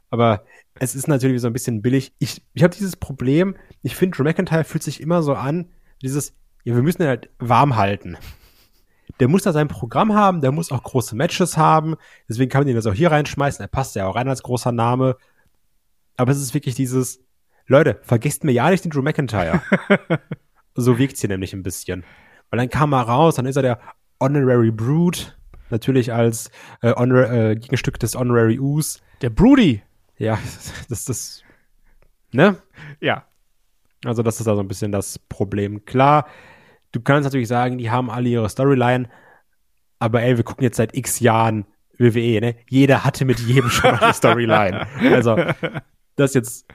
[0.09, 0.45] Aber
[0.79, 2.13] es ist natürlich so ein bisschen billig.
[2.19, 5.67] Ich, ich habe dieses Problem, ich finde, Drew McIntyre fühlt sich immer so an,
[6.01, 6.33] dieses,
[6.63, 8.15] ja, wir müssen ihn halt warm halten.
[9.19, 11.95] Der muss da sein Programm haben, der muss auch große Matches haben.
[12.27, 13.63] Deswegen kann man ihn das auch hier reinschmeißen.
[13.63, 15.17] Er passt ja auch rein als großer Name.
[16.17, 17.19] Aber es ist wirklich dieses,
[17.67, 19.61] Leute, vergesst mir ja nicht den Drew McIntyre.
[20.75, 22.03] so wirkt's hier nämlich ein bisschen.
[22.49, 23.79] Weil dann kam er raus, dann ist er der
[24.19, 25.37] Honorary Brood,
[25.69, 26.51] natürlich als
[26.81, 29.01] äh, Honor äh, Gegenstück des Honorary Us.
[29.21, 29.81] Der Broody.
[30.17, 30.37] Ja,
[30.89, 31.43] das das
[32.31, 32.57] ne?
[32.99, 33.25] Ja.
[34.05, 35.85] Also das ist da so ein bisschen das Problem.
[35.85, 36.27] Klar,
[36.93, 39.09] du kannst natürlich sagen, die haben alle ihre Storyline,
[39.99, 41.65] aber ey, wir gucken jetzt seit x Jahren
[41.97, 42.55] WWE, ne?
[42.69, 44.87] Jeder hatte mit jedem schon mal eine Storyline.
[45.13, 45.37] Also
[46.15, 46.65] das jetzt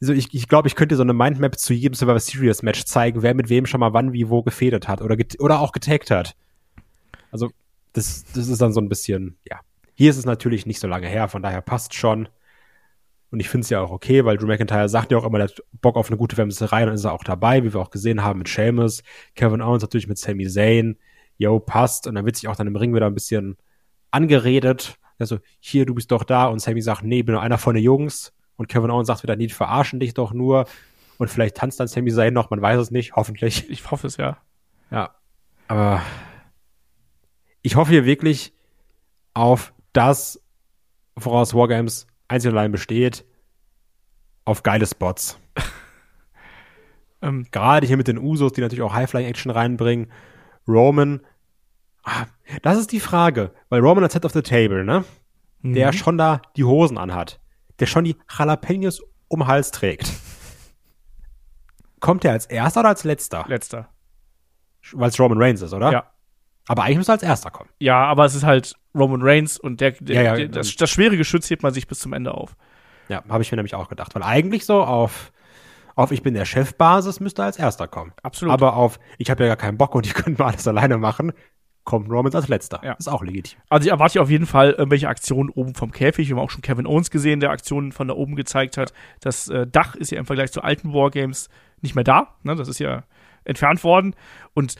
[0.00, 3.22] also ich, ich glaube, ich könnte so eine Mindmap zu jedem Survivor Series Match zeigen,
[3.22, 6.10] wer mit wem schon mal wann wie wo gefädelt hat oder get oder auch getaggt
[6.10, 6.36] hat.
[7.30, 7.50] Also
[7.92, 9.60] das das ist dann so ein bisschen, ja.
[9.94, 12.28] Hier ist es natürlich nicht so lange her, von daher passt schon.
[13.30, 15.48] Und ich finde es ja auch okay, weil Drew McIntyre sagt ja auch immer, der
[15.48, 18.22] hat Bock auf eine gute Wemserei, dann ist er auch dabei, wie wir auch gesehen
[18.22, 19.02] haben mit Sheamus,
[19.34, 20.96] Kevin Owens natürlich mit Sami Zayn.
[21.38, 22.06] Yo, passt.
[22.06, 23.56] Und dann wird sich auch dann im Ring wieder ein bisschen
[24.10, 24.96] angeredet.
[25.18, 26.46] Also, hier, du bist doch da.
[26.46, 28.32] Und Sami sagt, nee, bin nur einer von den Jungs.
[28.56, 30.66] Und Kevin Owens sagt wieder, nee, die verarschen dich doch nur.
[31.18, 33.68] Und vielleicht tanzt dann Sami Zayn noch, man weiß es nicht, hoffentlich.
[33.70, 34.38] Ich hoffe es, ja.
[34.90, 35.14] Ja.
[35.68, 36.00] Aber
[37.62, 38.54] ich hoffe hier wirklich
[39.34, 40.42] auf das,
[41.16, 43.24] woraus Wargames einzig und allein besteht,
[44.44, 45.38] auf geile Spots.
[47.22, 50.12] Ähm, Gerade hier mit den Usos, die natürlich auch High-Flying-Action reinbringen.
[50.68, 51.22] Roman,
[52.04, 52.26] ah,
[52.60, 55.02] das ist die Frage, weil Roman als Head of the Table, ne?
[55.62, 57.40] Der schon da die Hosen anhat.
[57.80, 60.12] Der schon die Jalapenos um den Hals trägt.
[62.00, 63.44] kommt der als erster oder als letzter?
[63.48, 63.88] Letzter.
[64.92, 65.90] Weil es Roman Reigns ist, oder?
[65.90, 66.12] Ja.
[66.68, 67.70] Aber eigentlich müsste er als erster kommen.
[67.78, 71.16] Ja, aber es ist halt Roman Reigns und der, der, Ja, ja, das, das schwere
[71.16, 72.56] Geschütz hebt man sich bis zum Ende auf.
[73.08, 74.14] Ja, habe ich mir nämlich auch gedacht.
[74.14, 75.32] Weil eigentlich so auf,
[75.94, 78.12] auf ich bin der Chefbasis müsste er als erster kommen.
[78.22, 78.52] Absolut.
[78.52, 81.32] Aber auf ich habe ja gar keinen Bock und ich könnte mal alles alleine machen,
[81.84, 82.80] kommt Romans als letzter.
[82.82, 82.94] Ja.
[82.94, 83.60] Ist auch legitim.
[83.70, 86.28] Also ich erwarte auf jeden Fall irgendwelche Aktionen oben vom Käfig.
[86.28, 88.92] Wir haben auch schon Kevin Owens gesehen, der Aktionen von da oben gezeigt hat.
[89.20, 91.48] Das äh, Dach ist ja im Vergleich zu alten Wargames
[91.80, 92.34] nicht mehr da.
[92.42, 92.56] Ne?
[92.56, 93.04] Das ist ja
[93.44, 94.16] entfernt worden.
[94.52, 94.74] Und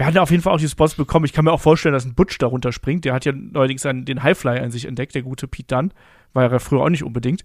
[0.00, 1.26] wir hatten auf jeden Fall auch die Spots bekommen.
[1.26, 3.04] Ich kann mir auch vorstellen, dass ein Butch darunter springt.
[3.04, 5.92] Der hat ja neuerdings einen, den Highfly an sich entdeckt, der gute Pete Dunn.
[6.32, 7.44] War ja früher auch nicht unbedingt.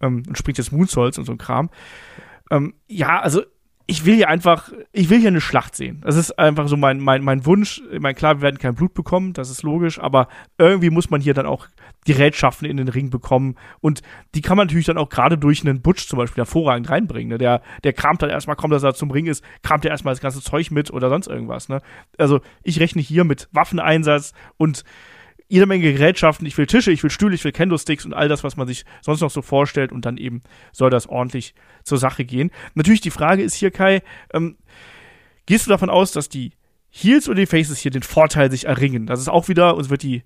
[0.00, 1.70] Ähm, und springt jetzt Moonsaults und so ein Kram.
[2.50, 3.42] Ähm, ja, also
[3.86, 6.00] ich will hier einfach, ich will hier eine Schlacht sehen.
[6.04, 7.82] Das ist einfach so mein, mein, mein Wunsch.
[7.92, 11.20] Ich meine, klar, wir werden kein Blut bekommen, das ist logisch, aber irgendwie muss man
[11.20, 11.66] hier dann auch
[12.06, 13.56] die Rätschaften in den Ring bekommen.
[13.80, 14.00] Und
[14.34, 17.28] die kann man natürlich dann auch gerade durch einen Butch zum Beispiel hervorragend reinbringen.
[17.28, 17.38] Ne?
[17.38, 20.20] Der, der kramt dann erstmal, kommt, dass er zum Ring ist, kramt er erstmal das
[20.20, 21.68] ganze Zeug mit oder sonst irgendwas.
[21.68, 21.82] Ne?
[22.16, 24.84] Also ich rechne hier mit Waffeneinsatz und
[25.48, 26.46] jede Menge Gerätschaften.
[26.46, 28.84] Ich will Tische, ich will Stühle, ich will Kendo-Sticks und all das, was man sich
[29.02, 29.92] sonst noch so vorstellt.
[29.92, 30.42] Und dann eben
[30.72, 32.50] soll das ordentlich zur Sache gehen.
[32.74, 34.56] Natürlich die Frage ist hier, Kai, ähm,
[35.46, 36.52] gehst du davon aus, dass die
[36.90, 39.06] Heels oder die Faces hier den Vorteil sich erringen?
[39.06, 40.22] Das ist auch wieder, uns wird die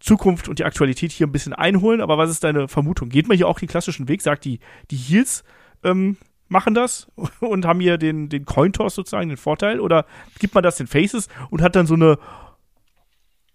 [0.00, 2.00] Zukunft und die Aktualität hier ein bisschen einholen.
[2.00, 3.08] Aber was ist deine Vermutung?
[3.08, 4.22] Geht man hier auch den klassischen Weg?
[4.22, 4.58] Sagt die,
[4.90, 5.44] die Heels
[5.84, 6.16] ähm,
[6.48, 7.10] machen das
[7.40, 9.80] und haben hier den, den Cointoss sozusagen, den Vorteil?
[9.80, 10.06] Oder
[10.38, 12.18] gibt man das den Faces und hat dann so eine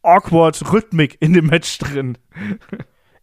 [0.07, 2.17] awkward Rhythmik in dem Match drin?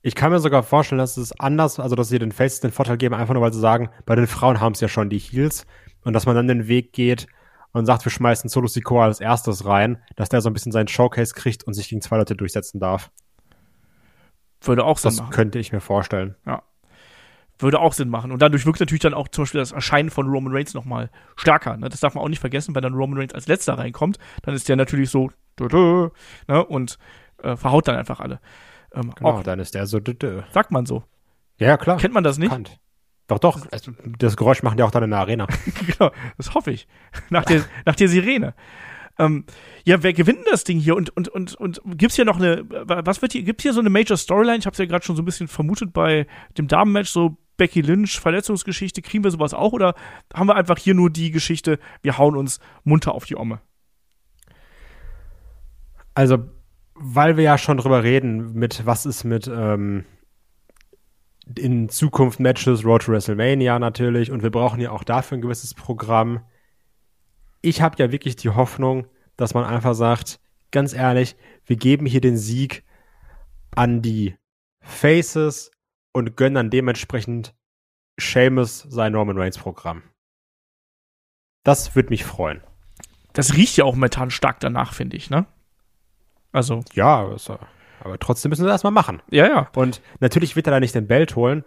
[0.03, 2.99] Ich kann mir sogar vorstellen, dass es anders, also dass sie den Faces den Vorteil
[2.99, 5.66] geben, einfach nur weil sie sagen, bei den Frauen haben es ja schon die Heels
[6.03, 7.26] und dass man dann den Weg geht
[7.72, 10.89] und sagt, wir schmeißen Solo Sikoa als erstes rein, dass der so ein bisschen seinen
[10.89, 13.11] Showcase kriegt und sich gegen zwei Leute durchsetzen darf.
[14.61, 15.30] Würde auch Sinn Das machen.
[15.30, 16.37] könnte ich mir vorstellen.
[17.59, 18.32] Würde auch Sinn machen.
[18.32, 21.76] Und dadurch wirkt natürlich dann auch zum Beispiel das Erscheinen von Roman Reigns nochmal stärker.
[21.76, 21.88] Ne?
[21.88, 24.68] Das darf man auch nicht vergessen, wenn dann Roman Reigns als letzter reinkommt, dann ist
[24.68, 26.09] der natürlich so dö,
[26.48, 26.64] ne?
[26.66, 26.98] und
[27.42, 28.40] äh, verhaut dann einfach alle.
[28.92, 31.05] Ähm, Genau, auch, dann ist der so, dö, sagt man so.
[31.59, 31.98] Ja, klar.
[31.98, 32.50] Kennt man das nicht?
[32.50, 32.80] Bekannt.
[33.26, 33.66] Doch, doch.
[33.70, 35.46] Also, das Geräusch machen die auch dann in der Arena.
[35.86, 36.86] genau, das hoffe ich.
[37.30, 38.55] Nach der, nach der Sirene.
[39.18, 39.44] Ähm,
[39.84, 40.96] ja, wer gewinnt denn das Ding hier?
[40.96, 43.90] Und, und, und, und gibt's hier noch eine, was wird hier, gibt's hier so eine
[43.90, 44.59] Major Storyline?
[44.59, 46.26] Ich habe es ja gerade schon so ein bisschen vermutet bei
[46.59, 49.72] dem Damenmatch, so Becky Lynch, Verletzungsgeschichte, kriegen wir sowas auch?
[49.72, 49.94] Oder
[50.32, 53.61] haben wir einfach hier nur die Geschichte, wir hauen uns munter auf die Omme?
[56.14, 56.38] Also,
[56.94, 60.05] weil wir ja schon drüber reden, mit was ist mit ähm,
[61.57, 65.74] in Zukunft Matches, Road to WrestleMania natürlich, und wir brauchen ja auch dafür ein gewisses
[65.74, 66.40] Programm.
[67.61, 70.40] Ich habe ja wirklich die Hoffnung, dass man einfach sagt,
[70.70, 71.36] ganz ehrlich,
[71.66, 72.84] wir geben hier den Sieg
[73.74, 74.36] an die
[74.80, 75.70] Faces
[76.14, 77.54] und gönnen dann dementsprechend
[78.18, 80.02] Seamus sein Roman Reigns Programm.
[81.64, 82.62] Das würde mich freuen.
[83.32, 85.46] Das riecht ja auch momentan stark danach, finde ich, ne?
[86.52, 87.58] Also, Ja, also,
[88.00, 89.20] aber trotzdem müssen wir das erstmal machen.
[89.30, 89.68] ja, ja.
[89.74, 91.64] Und natürlich wird er da nicht den Belt holen,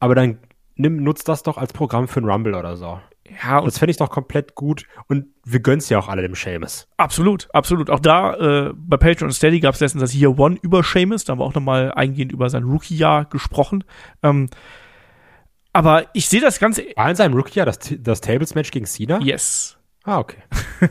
[0.00, 0.38] aber dann
[0.74, 3.00] nimm, nutzt das doch als Programm für einen Rumble oder so.
[3.42, 6.34] Ja, und Das fände ich doch komplett gut und wir gönnen's ja auch alle dem
[6.34, 6.88] Seamus.
[6.96, 7.90] Absolut, absolut.
[7.90, 11.24] Auch da äh, bei Patreon und Steady gab es letztens das Year One über Seamus.
[11.24, 13.84] Da haben wir auch nochmal eingehend über sein Rookie-Jahr gesprochen.
[14.22, 14.48] Ähm,
[15.72, 16.84] aber ich sehe das Ganze.
[16.96, 19.20] War in seinem Rookie-Jahr das, das Tables-Match gegen Cena?
[19.20, 19.78] Yes.
[20.04, 20.38] Ah, okay.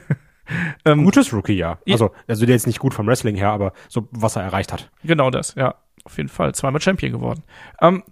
[0.85, 1.79] Ähm, Gutes Rookie-Jahr.
[1.85, 1.93] Ja.
[1.93, 4.89] Also, also der jetzt nicht gut vom Wrestling her, aber so, was er erreicht hat.
[5.03, 5.75] Genau das, ja.
[6.05, 7.43] Auf jeden Fall zweimal Champion geworden.
[7.81, 8.03] Ähm,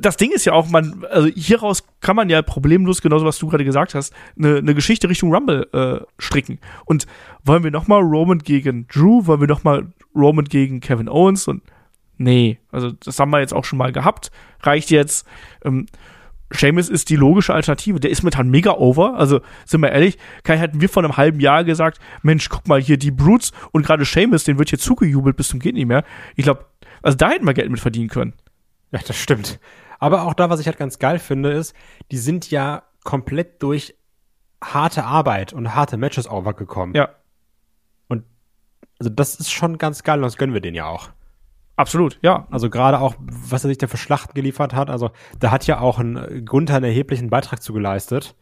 [0.00, 3.48] das Ding ist ja auch, man, also hieraus kann man ja problemlos, genauso was du
[3.48, 6.58] gerade gesagt hast, eine, eine Geschichte Richtung Rumble äh, stricken.
[6.84, 7.06] Und
[7.44, 9.26] wollen wir nochmal Roman gegen Drew?
[9.26, 11.48] Wollen wir nochmal Roman gegen Kevin Owens?
[11.48, 11.62] Und
[12.16, 14.30] nee, also das haben wir jetzt auch schon mal gehabt.
[14.62, 15.26] Reicht jetzt.
[15.64, 15.86] Ähm,
[16.50, 18.00] Seamus ist die logische Alternative.
[18.00, 19.16] Der ist momentan mega over.
[19.16, 22.80] Also, sind wir ehrlich, Kai, hätten wir vor einem halben Jahr gesagt, Mensch, guck mal
[22.80, 26.04] hier, die Brutes und gerade Seamus, den wird hier zugejubelt bis zum geht nicht mehr.
[26.36, 26.64] Ich glaube,
[27.02, 28.32] also da hätten wir Geld mit verdienen können.
[28.90, 29.60] Ja, das stimmt.
[29.98, 31.74] Aber auch da, was ich halt ganz geil finde, ist,
[32.10, 33.94] die sind ja komplett durch
[34.62, 36.94] harte Arbeit und harte Matches overgekommen.
[36.94, 37.10] Ja,
[39.00, 41.10] Also das ist schon ganz geil und das gönnen wir denen ja auch.
[41.76, 42.48] absolut, ja.
[42.50, 44.90] Also gerade auch, was er sich da für Schlachten geliefert hat.
[44.90, 48.34] Also da hat ja auch ein Gunther einen erheblichen Beitrag zu geleistet,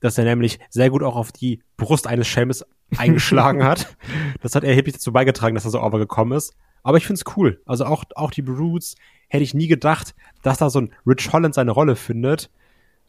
[0.00, 2.66] dass er nämlich sehr gut auch auf die Brust eines Schelmes
[2.98, 3.96] eingeschlagen hat.
[4.42, 6.54] Das hat erheblich dazu beigetragen, dass er so overgekommen ist.
[6.82, 7.62] Aber ich find's cool.
[7.64, 8.96] Also auch, auch die Brutes
[9.28, 12.50] hätte ich nie gedacht, dass da so ein Rich Holland seine Rolle findet.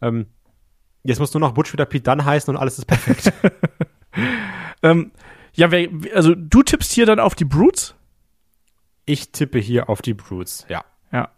[0.01, 0.27] Ähm,
[1.03, 3.33] jetzt muss nur noch Butch wieder Pete Dunn heißen und alles ist perfekt.
[4.83, 5.11] Ähm,
[5.53, 7.95] ja, wer, also du tippst hier dann auf die Brutes?
[9.07, 10.85] ich tippe hier auf die Brutes, ja.
[11.11, 11.29] Ja.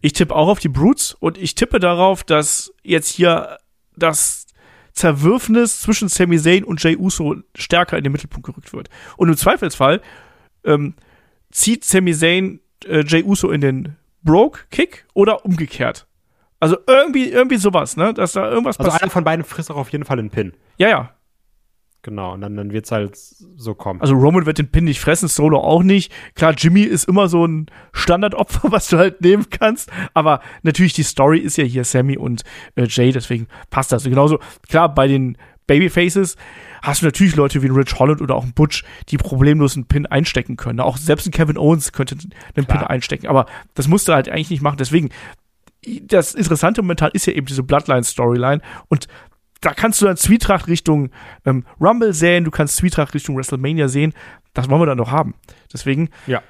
[0.00, 3.58] Ich tippe auch auf die Brutes und ich tippe darauf, dass jetzt hier
[3.94, 4.46] das
[4.92, 8.88] Zerwürfnis zwischen Sami Zayn und Jay Uso stärker in den Mittelpunkt gerückt wird.
[9.16, 10.00] Und im Zweifelsfall
[10.64, 10.94] ähm,
[11.50, 16.06] zieht Sami Zayn äh, Jay Uso in den Broke-Kick oder umgekehrt.
[16.60, 18.14] Also irgendwie, irgendwie sowas, ne?
[18.14, 19.02] Dass da irgendwas Also passiert.
[19.02, 20.52] einer von beiden frisst auch auf jeden Fall einen Pin.
[20.78, 21.10] Ja, ja.
[22.04, 24.00] Genau, und dann, dann wird's halt so kommen.
[24.00, 26.12] Also Roman wird den Pin nicht fressen, Solo auch nicht.
[26.34, 29.88] Klar, Jimmy ist immer so ein Standardopfer, was du halt nehmen kannst.
[30.12, 32.42] Aber natürlich, die Story ist ja hier Sammy und
[32.74, 34.04] äh, Jay, deswegen passt das.
[34.04, 36.36] Und genauso, klar, bei den Babyfaces
[36.82, 39.86] hast du natürlich Leute wie ein Rich Holland oder auch ein Butch, die problemlos einen
[39.86, 40.80] Pin einstecken können.
[40.80, 42.90] Auch selbst ein Kevin Owens könnte einen Pin Klar.
[42.90, 43.28] einstecken.
[43.28, 44.78] Aber das musst du halt eigentlich nicht machen.
[44.78, 45.10] Deswegen,
[46.02, 48.60] das Interessante momentan ist ja eben diese Bloodline-Storyline.
[48.88, 49.08] Und
[49.60, 51.10] da kannst du dann Zwietracht Richtung
[51.46, 54.12] ähm, Rumble sehen, du kannst Zwietracht Richtung WrestleMania sehen.
[54.54, 55.34] Das wollen wir dann noch haben.
[55.72, 56.10] Deswegen.
[56.26, 56.42] Ja.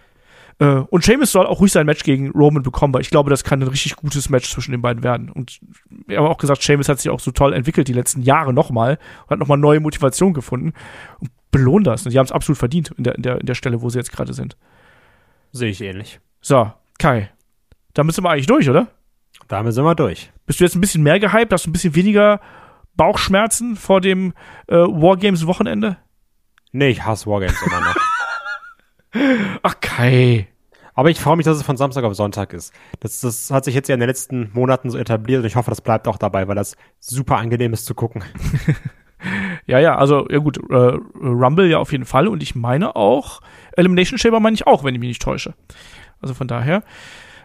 [0.59, 3.45] Äh, und Sheamus soll auch ruhig sein Match gegen Roman bekommen, weil ich glaube, das
[3.45, 5.31] kann ein richtig gutes Match zwischen den beiden werden.
[5.31, 5.61] Und
[6.07, 8.99] wir haben auch gesagt, Sheamus hat sich auch so toll entwickelt die letzten Jahre nochmal
[9.25, 10.73] und hat nochmal neue Motivation gefunden.
[11.21, 12.05] Und belohnt das.
[12.05, 13.99] Und die haben es absolut verdient in der, in, der, in der Stelle, wo sie
[13.99, 14.57] jetzt gerade sind.
[15.53, 16.19] Sehe ich ähnlich.
[16.41, 17.31] So, Kai.
[17.95, 18.89] Da müssen wir eigentlich durch, oder?
[19.49, 20.33] Damit sind wir durch.
[20.47, 21.53] Bist du jetzt ein bisschen mehr gehypt?
[21.53, 22.41] Hast du ein bisschen weniger
[22.97, 24.33] Bauchschmerzen vor dem
[24.67, 25.99] äh, Wargames-Wochenende?
[26.73, 27.97] Nee, ich hasse Wargames immer noch.
[29.63, 30.49] Ach, Kai.
[30.95, 32.75] Aber ich freue mich, dass es von Samstag auf Sonntag ist.
[33.01, 35.71] Das, das hat sich jetzt ja in den letzten Monaten so etabliert und ich hoffe,
[35.71, 38.25] das bleibt auch dabei, weil das super angenehm ist zu gucken.
[39.67, 43.41] Ja, ja, also, ja gut, äh, Rumble ja auf jeden Fall und ich meine auch,
[43.77, 45.55] Elimination Chamber meine ich auch, wenn ich mich nicht täusche.
[46.21, 46.83] Also von daher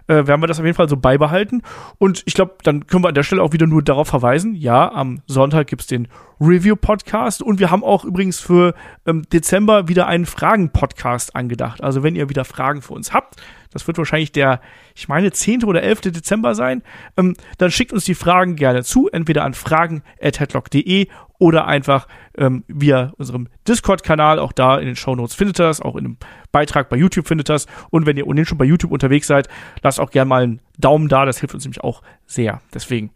[0.08, 1.62] äh, werden wir das auf jeden Fall so beibehalten.
[1.98, 4.92] Und ich glaube, dann können wir an der Stelle auch wieder nur darauf verweisen, ja,
[4.92, 6.08] am Sonntag gibt's den
[6.40, 8.74] Review-Podcast und wir haben auch übrigens für
[9.06, 11.84] ähm, Dezember wieder einen Fragen-Podcast angedacht.
[11.84, 13.38] Also wenn ihr wieder Fragen für uns habt,
[13.78, 14.60] das wird wahrscheinlich der,
[14.96, 15.64] ich meine, 10.
[15.64, 16.02] oder 11.
[16.02, 16.82] Dezember sein,
[17.16, 21.08] ähm, dann schickt uns die Fragen gerne zu, entweder an fragen.headlock.de
[21.38, 24.40] oder einfach ähm, via unserem Discord-Kanal.
[24.40, 26.18] Auch da in den Shownotes findet ihr das, auch in einem
[26.52, 27.68] Beitrag bei YouTube findet ihr das.
[27.92, 29.48] Und wenn ihr ohnehin schon bei YouTube unterwegs seid,
[29.84, 32.62] lasst auch gerne mal einen Daumen da, das hilft uns nämlich auch sehr.
[32.74, 33.12] Deswegen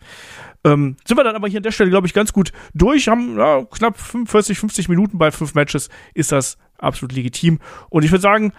[0.64, 3.08] ähm, sind wir dann aber hier an der Stelle, glaube ich, ganz gut durch.
[3.08, 7.60] Haben ja, knapp 45, 50 Minuten bei fünf Matches, ist das absolut legitim.
[7.90, 8.54] Und ich würde sagen,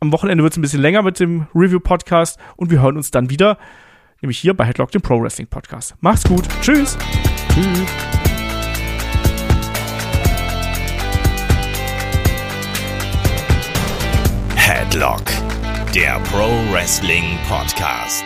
[0.00, 3.30] am Wochenende wird es ein bisschen länger mit dem Review-Podcast und wir hören uns dann
[3.30, 3.58] wieder,
[4.20, 5.94] nämlich hier bei Headlock, dem Pro Wrestling Podcast.
[6.00, 6.44] Macht's gut.
[6.60, 6.96] Tschüss.
[7.54, 7.86] Tschüss.
[14.54, 15.24] Headlock,
[15.94, 18.24] der Pro Wrestling Podcast.